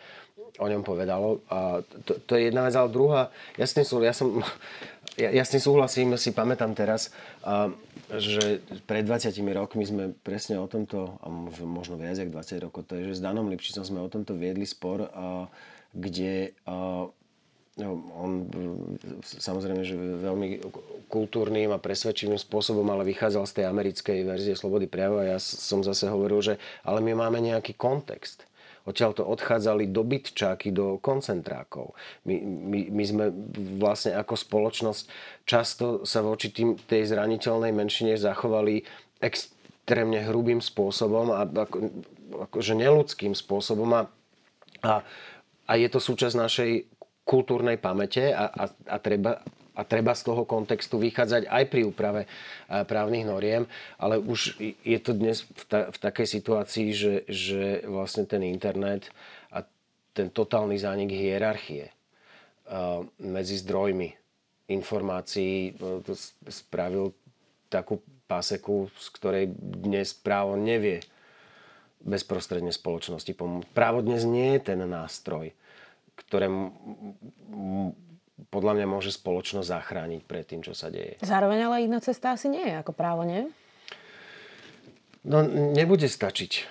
[0.58, 1.46] o ňom povedalo?
[1.54, 4.42] A to, to je jedna vec, ale druhá, ja s tým, ja som,
[5.22, 7.14] ja, ja s tým súhlasím, si pamätám teraz,
[7.46, 7.70] uh,
[8.18, 11.30] že pred 20 rokmi sme presne o tomto, a
[11.62, 14.66] možno viac ako 20 rokov, to je, že s Danom Lipšicom sme o tomto viedli
[14.66, 15.06] spor,
[15.94, 16.58] kde
[17.78, 18.32] no, on
[19.22, 20.62] samozrejme, že veľmi
[21.08, 25.86] kultúrnym a presvedčivým spôsobom, ale vychádzal z tej americkej verzie slobody prejavu a ja som
[25.86, 28.48] zase hovoril, že ale my máme nejaký kontext
[28.94, 31.92] to odchádzali do bytčáky, do koncentrákov.
[32.24, 33.26] My, my, my sme
[33.76, 35.04] vlastne ako spoločnosť
[35.44, 38.88] často sa voči tým, tej zraniteľnej menšine zachovali
[39.20, 41.78] extrémne hrubým spôsobom a ako,
[42.48, 44.02] akože neludským spôsobom a,
[44.88, 45.04] a,
[45.68, 46.72] a je to súčasť našej
[47.28, 49.44] kultúrnej pamäte a, a, a treba
[49.78, 52.26] a treba z toho kontextu vychádzať aj pri úprave
[52.66, 53.70] právnych noriem,
[54.02, 59.14] ale už je to dnes v, ta, v takej situácii, že, že vlastne ten internet
[59.54, 59.62] a
[60.18, 61.94] ten totálny zánik hierarchie
[63.22, 64.10] medzi zdrojmi
[64.74, 66.14] informácií to
[66.50, 67.14] spravil
[67.70, 71.06] takú paseku, z ktorej dnes právo nevie
[72.02, 73.72] bezprostredne spoločnosti pomôcť.
[73.78, 75.54] Právo dnes nie je ten nástroj,
[76.18, 76.50] ktoré
[78.50, 81.18] podľa mňa môže spoločnosť zachrániť pred tým, čo sa deje.
[81.22, 83.50] Zároveň ale iná cesta asi nie je ako právo, nie?
[85.28, 86.64] No nebude stačiť.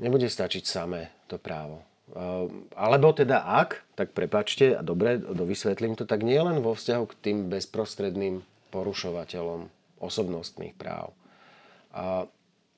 [0.00, 1.84] Nebude stačiť samé to právo.
[2.10, 7.04] Ehm, alebo teda ak, tak prepačte a dobre, dovysvetlím to, tak nie len vo vzťahu
[7.06, 8.42] k tým bezprostredným
[8.74, 11.12] porušovateľom osobnostných práv,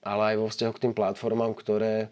[0.03, 2.11] ale aj vo vzťahu k tým platformám, ktoré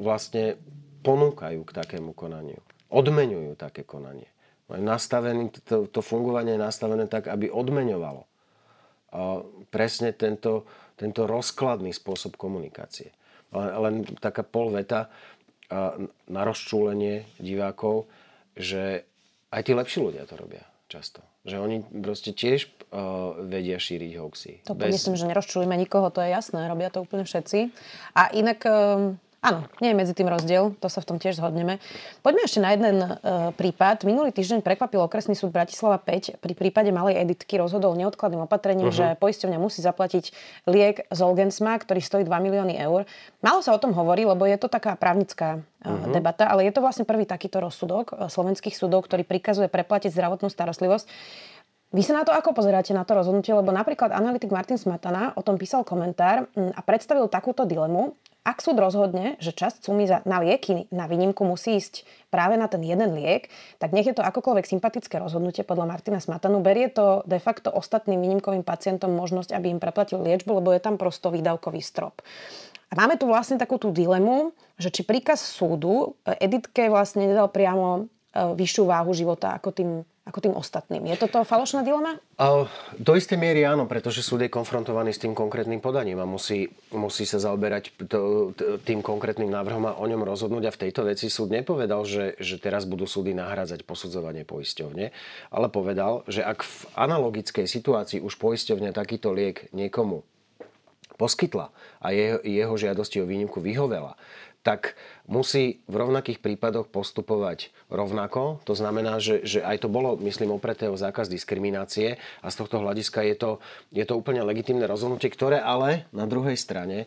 [0.00, 0.58] vlastne
[1.06, 2.58] ponúkajú k takému konaniu.
[2.94, 4.30] Odmenujú také konanie
[4.72, 8.24] nastavený, to, to fungovanie je nastavené tak, aby odmeňovalo
[9.70, 10.66] presne tento,
[10.98, 13.14] tento rozkladný spôsob komunikácie.
[13.54, 15.12] Len, len taká polveta
[16.26, 18.10] na rozčúlenie divákov,
[18.58, 19.06] že
[19.54, 21.22] aj tí lepší ľudia to robia často.
[21.46, 24.52] Že oni proste tiež uh, vedia šíriť hoaxy.
[24.66, 24.96] To Bez...
[24.96, 27.70] myslím, že nerozčulíme nikoho, to je jasné, robia to úplne všetci.
[28.16, 31.76] A inak um, Áno, nie je medzi tým rozdiel, to sa v tom tiež zhodneme.
[32.24, 33.08] Poďme ešte na jeden e,
[33.52, 34.08] prípad.
[34.08, 36.40] Minulý týždeň prekvapil okresný súd Bratislava 5.
[36.40, 39.14] Pri prípade malej editky rozhodol neodkladným opatrením, uh-huh.
[39.14, 40.32] že poisťovňa musí zaplatiť
[40.64, 43.04] liek Zolgensma, ktorý stojí 2 milióny eur.
[43.44, 46.08] Málo sa o tom hovorí, lebo je to taká právnická uh-huh.
[46.08, 50.48] debata, ale je to vlastne prvý takýto rozsudok e, slovenských súdov, ktorý prikazuje preplatiť zdravotnú
[50.48, 51.04] starostlivosť.
[51.94, 53.54] Vy sa na to ako pozeráte na to rozhodnutie?
[53.54, 58.18] Lebo napríklad analytik Martin Smatana o tom písal komentár a predstavil takúto dilemu.
[58.44, 62.84] Ak súd rozhodne, že časť sumy na lieky na výnimku musí ísť práve na ten
[62.84, 63.48] jeden liek,
[63.80, 66.60] tak nech je to akokoľvek sympatické rozhodnutie podľa Martina Smatanu.
[66.60, 71.00] Berie to de facto ostatným výnimkovým pacientom možnosť, aby im preplatil liečbu, lebo je tam
[71.00, 72.20] prosto výdavkový strop.
[72.92, 78.12] A máme tu vlastne takú tú dilemu, že či príkaz súdu Editke vlastne nedal priamo
[78.34, 79.90] vyššiu váhu života ako tým
[80.24, 81.04] ako tým ostatným.
[81.04, 82.16] Je toto falošná dilema?
[82.96, 87.28] Do istej miery áno, pretože súd je konfrontovaný s tým konkrétnym podaním a musí, musí
[87.28, 87.92] sa zaoberať
[88.88, 90.64] tým konkrétnym návrhom a o ňom rozhodnúť.
[90.64, 95.12] A v tejto veci súd nepovedal, že, že teraz budú súdy nahrádzať posudzovanie poisťovne,
[95.52, 100.24] ale povedal, že ak v analogickej situácii už poisťovňa takýto liek niekomu
[101.14, 101.70] poskytla
[102.02, 104.18] a jeho, jeho žiadosti o výnimku vyhovela,
[104.64, 104.96] tak
[105.28, 108.64] musí v rovnakých prípadoch postupovať rovnako.
[108.64, 112.80] To znamená, že, že aj to bolo, myslím, opreté o zákaz diskriminácie a z tohto
[112.80, 113.50] hľadiska je to,
[113.92, 117.04] je to úplne legitimné rozhodnutie, ktoré ale na druhej strane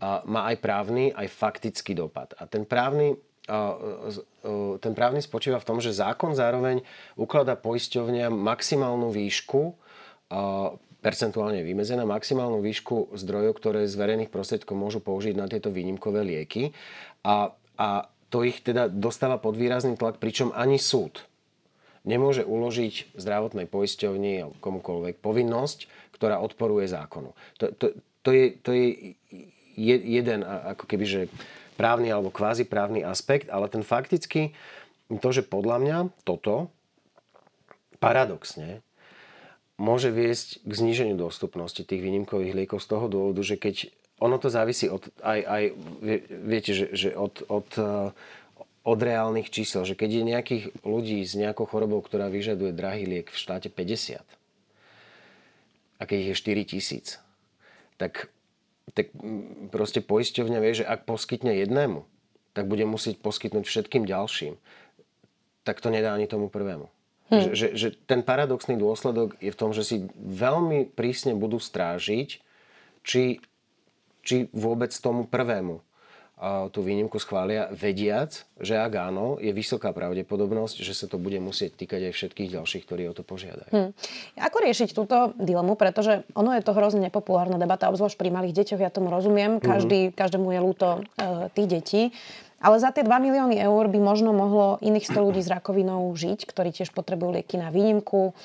[0.00, 2.32] má aj právny, aj faktický dopad.
[2.38, 3.18] A ten právny
[4.78, 6.86] ten právny spočíva v tom, že zákon zároveň
[7.18, 9.74] ukladá poisťovňa maximálnu výšku
[11.00, 16.76] percentuálne vymedzená maximálnu výšku zdrojov, ktoré z verejných prostriedkov môžu použiť na tieto výnimkové lieky.
[17.24, 17.88] A, a
[18.28, 21.24] to ich teda dostáva pod výrazný tlak, pričom ani súd
[22.04, 25.78] nemôže uložiť zdravotnej poisťovni alebo komukoľvek povinnosť,
[26.16, 27.36] ktorá odporuje zákonu.
[27.60, 27.86] To, to,
[28.24, 28.86] to, je, to je
[29.76, 31.20] jeden ako keby, že
[31.76, 34.52] právny alebo kvázi právny aspekt, ale ten fakticky,
[35.08, 36.68] to, že podľa mňa toto
[38.00, 38.84] paradoxne
[39.80, 43.88] môže viesť k zníženiu dostupnosti tých výnimkových liekov z toho dôvodu, že keď
[44.20, 45.62] ono to závisí od, aj, aj
[46.44, 48.12] viete, že, že od, od, eh,
[48.84, 53.32] od reálnych čísel, že keď je nejakých ľudí s nejakou chorobou, ktorá vyžaduje drahý liek
[53.32, 54.20] v štáte 50
[55.96, 57.06] a keď ich je 4 tisíc,
[57.96, 58.28] tak,
[58.92, 59.08] tak
[59.72, 62.04] proste poisťovňa vie, že ak poskytne jednému,
[62.52, 64.60] tak bude musieť poskytnúť všetkým ďalším.
[65.64, 66.88] Tak to nedá ani tomu prvému.
[67.30, 67.46] Hmm.
[67.46, 72.42] Že, že, že ten paradoxný dôsledok je v tom, že si veľmi prísne budú strážiť,
[73.06, 73.38] či,
[74.26, 75.80] či vôbec tomu prvému
[76.72, 81.76] tú výnimku schvália, vediac, že ak áno, je vysoká pravdepodobnosť, že sa to bude musieť
[81.76, 83.68] týkať aj všetkých ďalších, ktorí o to požiadajú.
[83.68, 83.92] Hmm.
[84.40, 85.76] Ako riešiť túto dilemu?
[85.76, 89.60] Pretože ono je to hrozne nepopulárna debata, obzvlášť pri malých deťoch, ja tomu rozumiem.
[89.60, 90.16] Každý, hmm.
[90.16, 91.00] Každému je ľúto e,
[91.52, 92.02] tých detí.
[92.60, 96.44] Ale za tie 2 milióny eur by možno mohlo iných 100 ľudí s rakovinou žiť,
[96.44, 98.36] ktorí tiež potrebujú lieky na výnimku.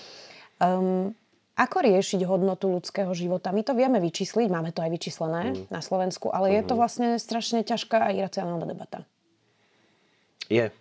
[0.63, 1.11] Um,
[1.55, 3.55] ako riešiť hodnotu ľudského života?
[3.55, 5.71] My to vieme vyčísliť, máme to aj vyčíslené mm.
[5.71, 6.53] na Slovensku, ale mm.
[6.55, 6.79] je to mhm.
[6.79, 9.03] vlastne strašne ťažká a iracionálna debata.
[10.47, 10.71] Je.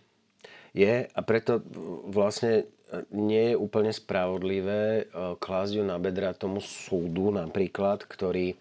[0.75, 1.63] Je a preto
[2.11, 2.67] vlastne
[3.11, 5.05] nie je úplne spravodlivé e,
[5.39, 8.55] klásť ju na bedra tomu súdu napríklad, ktorý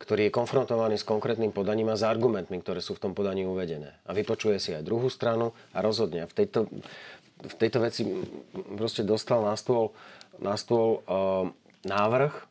[0.00, 3.96] ktorý je konfrontovaný s konkrétnym podaním a s argumentmi, ktoré sú v tom podaní uvedené.
[4.04, 6.26] A vypočuje si aj druhú stranu a rozhodne.
[6.26, 6.66] V tejto,
[7.40, 8.02] v tejto veci
[8.76, 9.94] proste dostal na stôl,
[10.42, 11.48] na stôl uh,
[11.86, 12.50] návrh,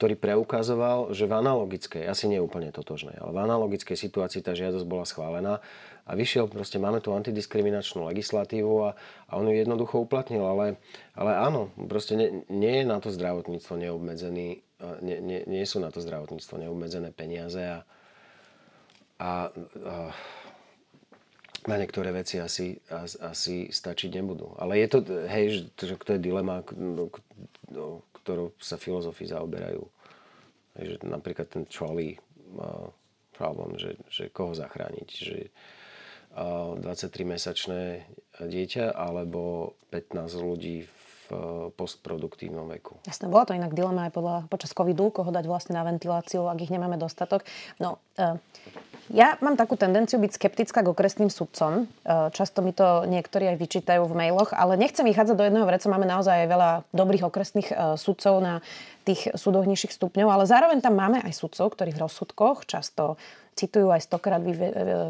[0.00, 4.88] ktorý preukazoval, že v analogickej, asi nie úplne totožnej, ale v analogickej situácii tá žiadosť
[4.88, 5.60] bola schválená
[6.04, 8.90] a vyšiel, proste máme tu antidiskriminačnú legislatívu a,
[9.28, 10.80] a on ju jednoducho uplatnil, ale,
[11.16, 14.64] ale áno, proste nie, nie je na to zdravotníctvo neobmedzený
[15.00, 17.78] nie, nie, nie sú na to zdravotníctvo neobmedzené peniaze a,
[19.20, 19.96] a, a
[21.68, 22.80] na niektoré veci asi,
[23.20, 24.56] asi stačiť nebudú.
[24.56, 25.44] Ale je to, hej,
[25.76, 26.64] že to je dilema,
[28.16, 29.84] ktorou sa filozofi zaoberajú.
[30.80, 32.16] Že napríklad ten trolley
[33.36, 35.08] problém, že, že koho zachrániť.
[35.12, 35.38] Že
[36.34, 38.06] 23-mesačné
[38.40, 41.00] dieťa alebo 15 ľudí v
[41.78, 42.98] postproduktívnom veku.
[43.06, 46.58] Jasné, bola to inak dilema aj podľa, počas covidu, koho dať vlastne na ventiláciu, ak
[46.58, 47.46] ich nemáme dostatok.
[47.78, 48.34] No, e,
[49.10, 51.86] Ja mám takú tendenciu byť skeptická k okresným sudcom.
[51.86, 55.90] E, často mi to niektorí aj vyčítajú v mailoch, ale nechcem vychádzať do jedného vreca.
[55.90, 58.62] Máme naozaj aj veľa dobrých okresných e, sudcov na
[59.02, 63.18] tých súdoch nižších stupňov, ale zároveň tam máme aj sudcov, ktorí v rozsudkoch často
[63.58, 64.40] citujú aj stokrát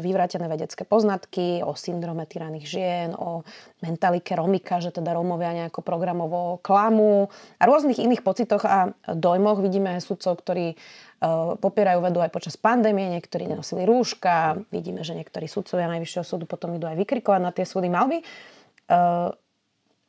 [0.01, 3.47] vyvrátené vedecké poznatky o syndrome tyraných žien, o
[3.79, 9.63] mentalike Romika, že teda Romovia nejako programovo klamu a rôznych iných pocitoch a dojmoch.
[9.63, 10.75] Vidíme aj sudcov, ktorí
[11.21, 16.49] Eh, popierajú vedu aj počas pandémie, niektorí nenosili rúška, vidíme, že niektorí sudcovia Najvyššieho súdu
[16.49, 17.93] potom idú aj vykrikovať na tie súdy.
[17.93, 19.29] Mal by uh,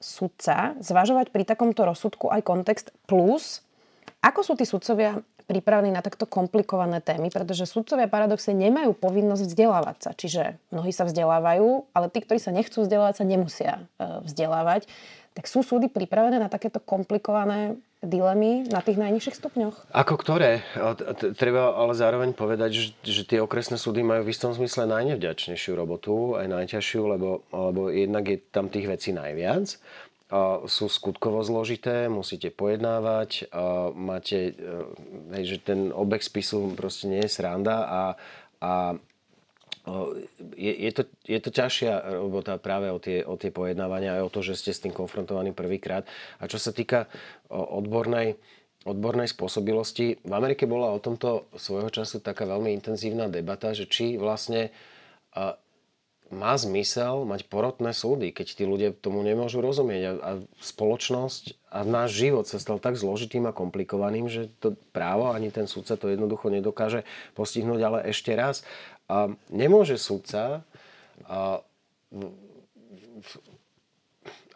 [0.00, 3.60] sudca zvažovať pri takomto rozsudku aj kontext plus,
[4.24, 9.96] ako sú tí sudcovia pripravení na takto komplikované témy, pretože sudcovia paradoxne nemajú povinnosť vzdelávať
[9.98, 10.10] sa.
[10.14, 14.86] Čiže mnohí sa vzdelávajú, ale tí, ktorí sa nechcú vzdelávať, sa nemusia uh, vzdelávať.
[15.32, 19.94] Tak sú súdy pripravené na takéto komplikované dilemy na tých najnižších stupňoch?
[19.94, 20.66] Ako ktoré?
[21.38, 26.34] Treba ale zároveň povedať, že, že tie okresné súdy majú v istom zmysle najnevďačnejšiu robotu,
[26.34, 29.78] aj najťažšiu, lebo, lebo jednak je tam tých vecí najviac.
[30.64, 33.52] Sú skutkovo zložité, musíte pojednávať,
[33.92, 34.80] máte, e,
[35.36, 38.02] hej, že ten obeh spisu proste nie je sranda a,
[38.64, 38.72] a
[40.56, 44.32] je, je, to, je to ťažšia robota práve o tie, o tie pojednávania aj o
[44.32, 46.06] to, že ste s tým konfrontovaní prvýkrát.
[46.38, 47.10] A čo sa týka
[47.50, 48.38] odbornej,
[48.86, 54.14] odbornej spôsobilosti, v Amerike bola o tomto svojho času taká veľmi intenzívna debata, že či
[54.14, 54.70] vlastne
[56.32, 60.02] má zmysel mať porotné súdy, keď tí ľudia tomu nemôžu rozumieť.
[60.02, 60.30] A, a
[60.64, 65.68] spoločnosť a náš život sa stal tak zložitým a komplikovaným, že to právo ani ten
[65.68, 67.04] súdca to jednoducho nedokáže
[67.36, 68.64] postihnúť, ale ešte raz.
[69.12, 70.64] A nemôže sudca
[71.28, 71.60] a,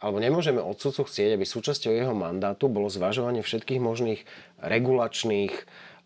[0.00, 4.24] alebo nemôžeme od sudcu chcieť, aby súčasťou jeho mandátu bolo zvažovanie všetkých možných
[4.64, 5.52] regulačných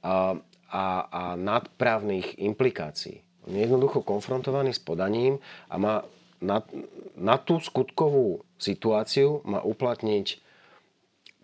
[0.03, 0.35] a,
[0.67, 3.23] a, a nadprávnych implikácií.
[3.49, 5.41] Je jednoducho konfrontovaný s podaním
[5.73, 5.95] a má
[6.41, 6.65] na,
[7.17, 10.41] na tú skutkovú situáciu má uplatniť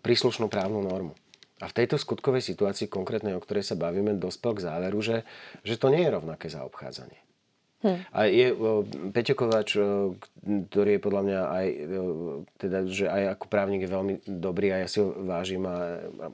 [0.00, 1.12] príslušnú právnu normu.
[1.60, 5.24] A v tejto skutkovej situácii konkrétnej, o ktorej sa bavíme, dospel k záveru, že,
[5.64, 7.25] že to nie je rovnaké zaobchádzanie.
[7.86, 7.96] Hm.
[8.10, 8.46] A je
[9.14, 9.78] Peťo Kováč,
[10.42, 11.66] ktorý je podľa mňa aj,
[12.58, 16.26] teda, že aj ako právnik je veľmi dobrý a ja si ho vážim a, a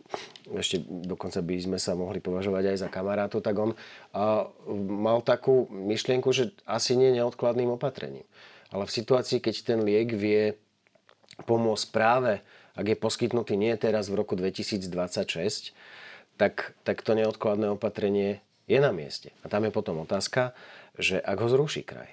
[0.56, 3.76] ešte dokonca by sme sa mohli považovať aj za kamarátov, tak on
[4.16, 4.48] a,
[4.88, 8.24] mal takú myšlienku, že asi nie neodkladným opatrením.
[8.72, 10.56] Ale v situácii, keď ten liek vie
[11.44, 12.40] pomôcť práve
[12.72, 15.76] ak je poskytnutý nie teraz v roku 2026,
[16.40, 19.36] tak, tak to neodkladné opatrenie je na mieste.
[19.44, 20.56] A tam je potom otázka,
[20.98, 22.10] že ak ho zruší kraj,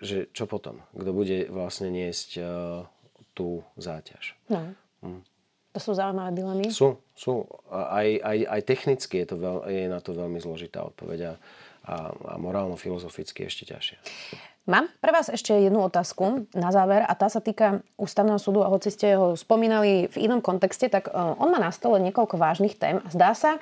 [0.00, 0.82] že čo potom?
[0.96, 2.44] Kto bude vlastne niesť uh,
[3.36, 4.34] tú záťaž?
[4.48, 4.74] No.
[5.04, 5.22] Hm.
[5.70, 6.66] To sú zaujímavé dilemy?
[6.74, 7.46] Sú, sú.
[7.70, 11.32] Aj, aj, aj technicky je, to veľ, je na to veľmi zložitá odpoveď a,
[11.86, 13.96] a, a morálno-filozoficky ešte ťažšie.
[14.66, 18.68] Mám pre vás ešte jednu otázku na záver a tá sa týka ústavného súdu a
[18.68, 22.76] hoci ste ho spomínali v inom kontexte, tak e, on má na stole niekoľko vážnych
[22.76, 23.56] tém a zdá sa,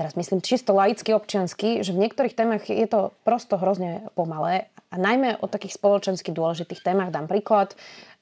[0.00, 4.96] teraz myslím čisto laicky občiansky, že v niektorých témach je to prosto hrozne pomalé a
[4.96, 7.76] najmä o takých spoločensky dôležitých témach dám príklad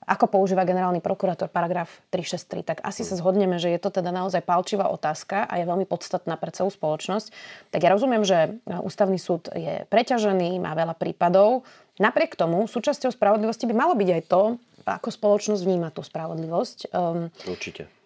[0.09, 4.41] ako používa generálny prokurátor paragraf 363, tak asi sa zhodneme, že je to teda naozaj
[4.41, 7.29] palčivá otázka a je veľmi podstatná pre celú spoločnosť.
[7.69, 11.69] Tak ja rozumiem, že ústavný súd je preťažený, má veľa prípadov.
[12.01, 14.43] Napriek tomu súčasťou spravodlivosti by malo byť aj to,
[14.89, 16.89] ako spoločnosť vníma tú spravodlivosť.
[16.97, 17.98] Um, Určite.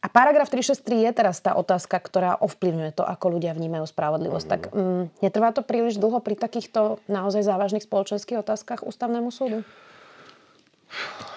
[0.00, 4.46] A paragraf 363 je teraz tá otázka, ktorá ovplyvňuje to, ako ľudia vnímajú spravodlivosť.
[4.48, 4.52] Mm.
[4.52, 9.60] Tak um, netrvá to príliš dlho pri takýchto naozaj závažných spoločenských otázkach ústavnému súdu?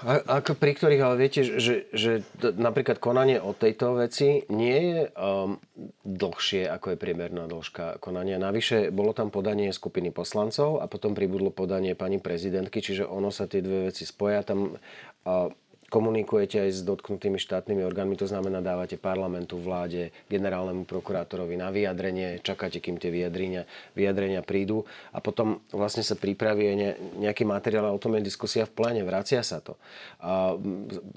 [0.03, 4.79] A, ako pri ktorých, ale viete, že, že t- napríklad konanie o tejto veci nie
[4.91, 5.61] je um,
[6.03, 8.41] dlhšie, ako je priemerná dĺžka konania.
[8.41, 13.45] Navyše bolo tam podanie skupiny poslancov a potom pribudlo podanie pani prezidentky, čiže ono sa
[13.45, 14.41] tie dve veci spoja.
[14.41, 15.51] Tam uh,
[15.93, 22.41] komunikujete aj s dotknutými štátnymi orgánmi, to znamená dávate parlamentu, vláde, generálnemu prokurátorovi na vyjadrenie,
[22.41, 26.73] čakáte, kým tie vyjadrenia, vyjadrenia prídu a potom vlastne sa pripraví
[27.21, 29.77] nejaký materiál a o tom je diskusia v pléne, vracia sa to.
[30.17, 30.57] A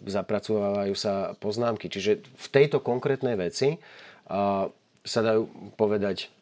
[0.05, 1.89] zapracovávajú sa poznámky.
[1.89, 3.81] Čiže v tejto konkrétnej veci
[4.29, 4.69] a,
[5.09, 5.49] sa dajú
[5.81, 6.36] povedať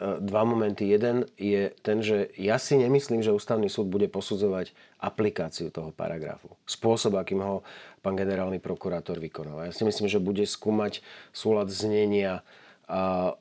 [0.00, 0.88] dva momenty.
[0.88, 6.56] Jeden je ten, že ja si nemyslím, že ústavný súd bude posudzovať aplikáciu toho paragrafu.
[6.64, 7.60] Spôsob, akým ho
[8.00, 9.68] pán generálny prokurátor vykonáva.
[9.68, 11.04] Ja si myslím, že bude skúmať
[11.36, 12.40] súlad znenia
[12.88, 13.36] a,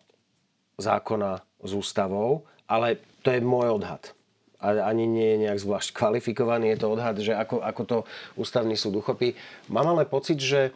[0.76, 4.12] zákona s ústavou, ale to je môj odhad.
[4.60, 6.76] A ani nie je nejak zvlášť kvalifikovaný.
[6.76, 7.98] Je to odhad, že ako, ako to
[8.36, 9.32] ústavný súd uchopí.
[9.72, 10.76] Mám ale pocit, že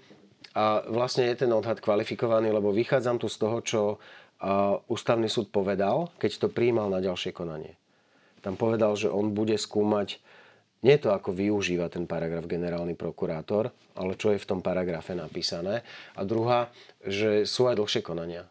[0.54, 3.82] a vlastne je ten odhad kvalifikovaný, lebo vychádzam tu z toho, čo
[4.92, 7.80] ústavný súd povedal, keď to prijímal na ďalšie konanie.
[8.44, 10.20] Tam povedal, že on bude skúmať
[10.84, 15.80] nie to, ako využíva ten paragraf generálny prokurátor, ale čo je v tom paragrafe napísané.
[16.20, 16.68] A druhá,
[17.00, 18.44] že sú aj dlhšie konania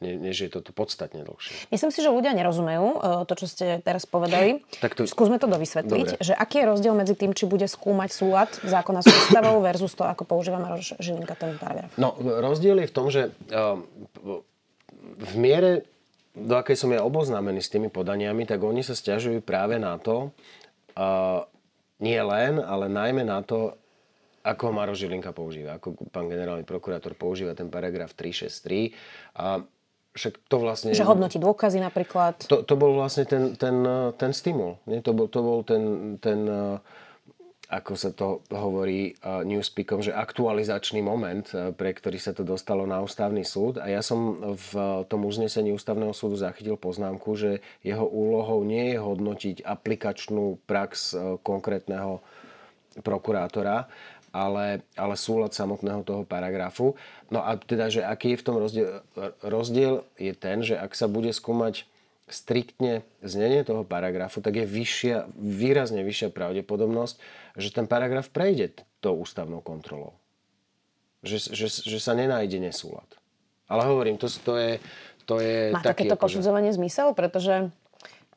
[0.00, 1.68] než je toto podstatne dlhšie.
[1.68, 2.98] Myslím si, že ľudia nerozumejú e,
[3.28, 4.64] to, čo ste teraz povedali.
[4.80, 5.04] Tak to...
[5.04, 6.24] Skúsme to dovysvetliť, Dobre.
[6.24, 10.08] že aký je rozdiel medzi tým, či bude skúmať súlad zákona s ústavou versus to,
[10.08, 11.92] ako používa Maroš Žilinka ten paragraf.
[12.00, 13.60] No, rozdiel je v tom, že e,
[15.18, 15.70] v miere,
[16.32, 20.30] do akej som ja oboznámený s tými podaniami, tak oni sa stiažujú práve na to,
[22.00, 23.76] nie len, ale najmä na to,
[24.40, 28.96] ako Maro Žilinka používa, ako pán generálny prokurátor používa ten paragraf 363.
[29.36, 29.60] A
[30.16, 30.96] však to vlastne...
[30.96, 32.48] Že hodnotí dôkazy napríklad.
[32.48, 33.84] To, to bol vlastne ten, ten,
[34.16, 34.80] ten stimul.
[34.88, 35.04] Nie?
[35.04, 36.48] To, bol, to bol ten, ten,
[37.70, 41.46] ako sa to hovorí newspeakom, že aktualizačný moment,
[41.78, 43.78] pre ktorý sa to dostalo na ústavný súd.
[43.78, 44.70] A ja som v
[45.06, 51.14] tom uznesení ústavného súdu zachytil poznámku, že jeho úlohou nie je hodnotiť aplikačnú prax
[51.46, 52.18] konkrétneho
[53.06, 53.86] prokurátora,
[54.34, 56.98] ale, ale súlad samotného toho paragrafu.
[57.30, 58.88] No a teda, že aký je v tom rozdiel?
[59.46, 61.86] Rozdiel je ten, že ak sa bude skúmať
[62.30, 67.18] striktne znenie toho paragrafu, tak je vyššia, výrazne vyššia pravdepodobnosť,
[67.56, 70.14] že ten paragraf prejde tou ústavnou kontrolou.
[71.20, 73.06] Že, že, že sa nenájde nesúlad.
[73.70, 74.70] Ale hovorím, to, to je,
[75.28, 76.40] to je Má taký, takéto akože...
[76.40, 77.14] posudzovanie zmysel?
[77.14, 77.70] Pretože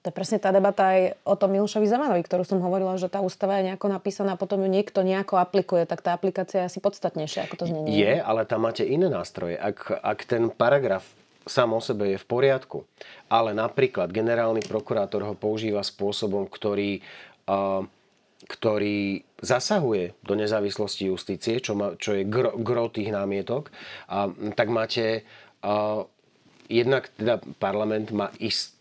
[0.03, 3.24] to je presne tá debata aj o tom Milošovi Zemanovi, ktorú som hovorila, že tá
[3.24, 7.47] ústava je nejako napísaná potom ju niekto nejako aplikuje, tak tá aplikácia je asi podstatnejšia
[7.47, 7.95] ako to znenie.
[7.95, 9.55] Je, ale tam máte iné nástroje.
[9.55, 11.07] Ak, ak ten paragraf
[11.47, 12.84] sám o sebe je v poriadku,
[13.32, 16.99] ale napríklad generálny prokurátor ho používa spôsobom, ktorý,
[17.47, 17.88] uh,
[18.48, 23.70] ktorý zasahuje do nezávislosti justície, čo, má, čo je gro, gro tých námietok,
[24.12, 25.24] uh, tak máte
[25.64, 26.04] uh,
[26.68, 28.74] jednak teda parlament má ist,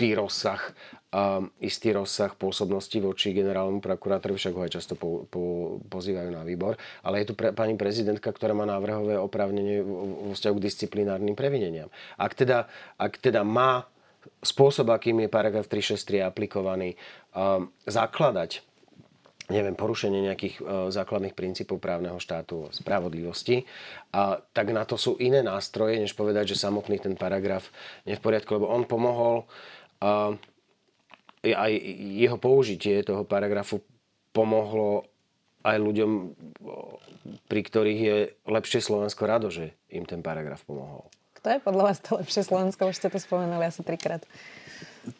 [0.00, 0.72] istý rozsah,
[1.12, 6.40] um, istý rozsah pôsobnosti voči generálnemu prokurátorovi, však ho aj často po, po, pozývajú na
[6.40, 6.80] výbor.
[7.04, 11.92] Ale je tu pre, pani prezidentka, ktorá má návrhové oprávnenie vo vzťahu k disciplinárnym previneniam.
[12.16, 12.64] Ak teda,
[12.96, 13.84] ak teda má
[14.40, 16.96] spôsob, akým je paragraf 363 aplikovaný,
[17.36, 18.64] um, zakladať
[19.50, 20.62] neviem, porušenie nejakých e,
[20.94, 23.66] základných princípov právneho štátu, spravodlivosti,
[24.14, 27.68] a, tak na to sú iné nástroje, než povedať, že samotný ten paragraf
[28.06, 29.50] je v poriadku, lebo on pomohol
[30.00, 30.32] a
[31.44, 31.72] aj
[32.16, 33.80] jeho použitie toho paragrafu
[34.32, 35.08] pomohlo
[35.60, 36.10] aj ľuďom,
[37.48, 38.16] pri ktorých je
[38.48, 41.04] lepšie Slovensko rado, že im ten paragraf pomohol.
[41.36, 42.88] Kto je podľa vás to lepšie Slovensko?
[42.88, 44.24] Už ste to spomenuli asi trikrát.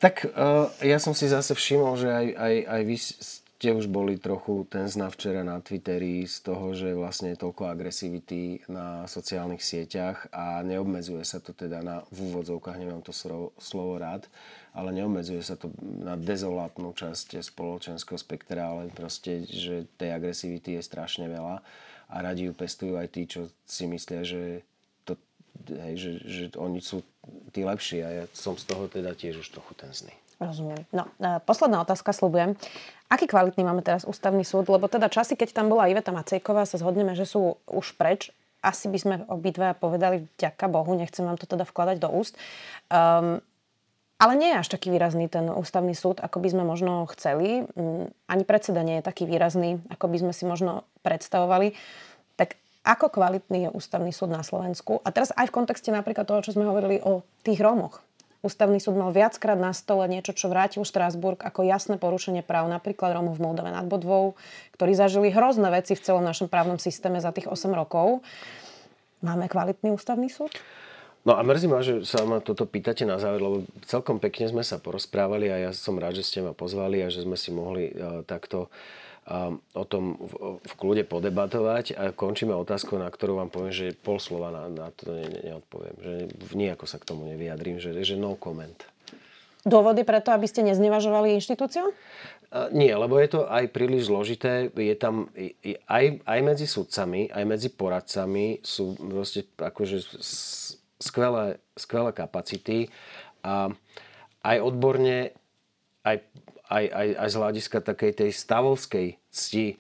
[0.01, 2.97] Tak uh, ja som si zase všimol, že aj, aj, aj vy
[3.61, 7.69] ste už boli trochu ten zna včera na Twitteri z toho, že vlastne je toľko
[7.69, 14.01] agresivity na sociálnych sieťach a neobmedzuje sa to teda na, v úvodzovkách, nemám to slovo,
[14.01, 14.25] rád,
[14.73, 20.89] ale neobmedzuje sa to na dezolátnu časť spoločenského spektra, ale proste, že tej agresivity je
[20.89, 21.61] strašne veľa
[22.09, 24.65] a radi ju pestujú aj tí, čo si myslia, že,
[25.69, 27.05] hej, že, že oni sú
[27.53, 30.17] tí lepší a ja som z toho teda tiež už trochu ten zný.
[30.41, 30.88] Rozumiem.
[30.88, 31.05] No,
[31.45, 32.57] posledná otázka, slubujem.
[33.12, 34.72] Aký kvalitný máme teraz ústavný súd?
[34.72, 38.32] Lebo teda časy, keď tam bola Iveta Macejková, sa zhodneme, že sú už preč.
[38.64, 42.41] Asi by sme obidva povedali vďaka Bohu, nechcem vám to teda vkladať do úst.
[42.88, 43.45] Um,
[44.20, 47.64] ale nie je až taký výrazný ten ústavný súd, ako by sme možno chceli.
[47.76, 51.72] Mm, ani predseda nie je taký výrazný, ako by sme si možno predstavovali.
[52.36, 55.01] Tak ako kvalitný je ústavný súd na Slovensku?
[55.05, 58.05] A teraz aj v kontexte napríklad toho, čo sme hovorili o tých Rómoch.
[58.41, 63.12] Ústavný súd mal viackrát na stole niečo, čo vrátil Štrásburg ako jasné porušenie práv napríklad
[63.12, 64.32] Rómov v Moldave nad Bodvou,
[64.72, 68.24] ktorí zažili hrozné veci v celom našom právnom systéme za tých 8 rokov.
[69.20, 70.57] Máme kvalitný ústavný súd?
[71.28, 74.64] No a mrzí ma, že sa ma toto pýtate na záver, lebo celkom pekne sme
[74.64, 77.93] sa porozprávali a ja som rád, že ste ma pozvali a že sme si mohli
[77.93, 79.10] uh, takto uh,
[79.77, 84.51] o tom v, kľude podebatovať a končíme otázkou, na ktorú vám poviem, že pol slova
[84.51, 85.97] na, na to ne, ne, neodpoviem.
[86.01, 86.14] Že
[86.57, 88.77] nejako sa k tomu nevyjadrím, že, že no comment.
[89.61, 91.93] Dôvody preto, aby ste neznevažovali inštitúciu?
[92.75, 94.73] Nie, lebo je to aj príliš zložité.
[94.75, 95.31] Je tam
[95.87, 100.18] aj, aj medzi sudcami, aj medzi poradcami sú proste akože
[100.99, 102.91] skvelé, skvelé kapacity
[103.47, 103.71] a
[104.43, 105.31] aj odborne,
[106.03, 106.27] aj,
[106.71, 109.77] aj, aj, aj z hľadiska takej tej stavovskej cti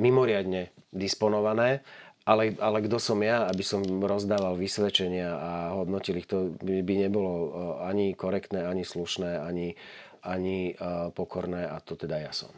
[0.00, 1.84] mimoriadne disponované,
[2.24, 6.94] ale, ale kto som ja, aby som rozdával vysvedčenia a hodnotil ich, to by, by
[7.08, 7.52] nebolo
[7.84, 9.76] ani korektné, ani slušné, ani,
[10.24, 10.74] ani
[11.12, 12.48] pokorné a to teda ja som.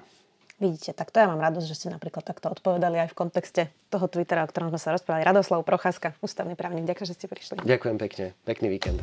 [0.62, 4.07] Vidíte, tak to ja mám radosť, že ste napríklad takto odpovedali aj v kontexte toho
[4.07, 5.26] Twittera, o ktorom sme sa rozprávali.
[5.26, 6.87] Radoslav Procházka, ústavný právnik.
[6.87, 7.66] Ďakujem, že ste prišli.
[7.66, 8.26] Ďakujem pekne.
[8.47, 9.03] Pekný víkend.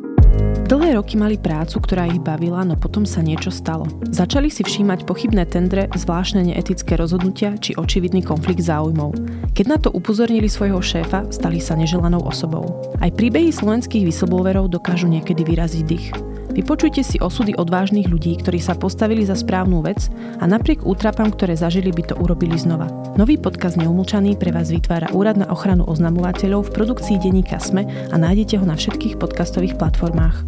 [0.71, 3.83] Dlhé roky mali prácu, ktorá ich bavila, no potom sa niečo stalo.
[4.07, 9.19] Začali si všímať pochybné tendre, zvláštne neetické rozhodnutia či očividný konflikt záujmov.
[9.51, 12.87] Keď na to upozornili svojho šéfa, stali sa neželanou osobou.
[13.03, 16.30] Aj príbehy slovenských whistleblowerov dokážu niekedy vyraziť dých.
[16.51, 21.55] Vypočujte si osudy odvážnych ľudí, ktorí sa postavili za správnu vec a napriek útrapám, ktoré
[21.55, 22.91] zažili, by to urobili znova.
[23.15, 28.15] Nový podcast Neumlčaný pre vás vytvára Úrad na ochranu oznamovateľov v produkcii denníka SME a
[28.19, 30.43] nájdete ho na všetkých podcastových platformách.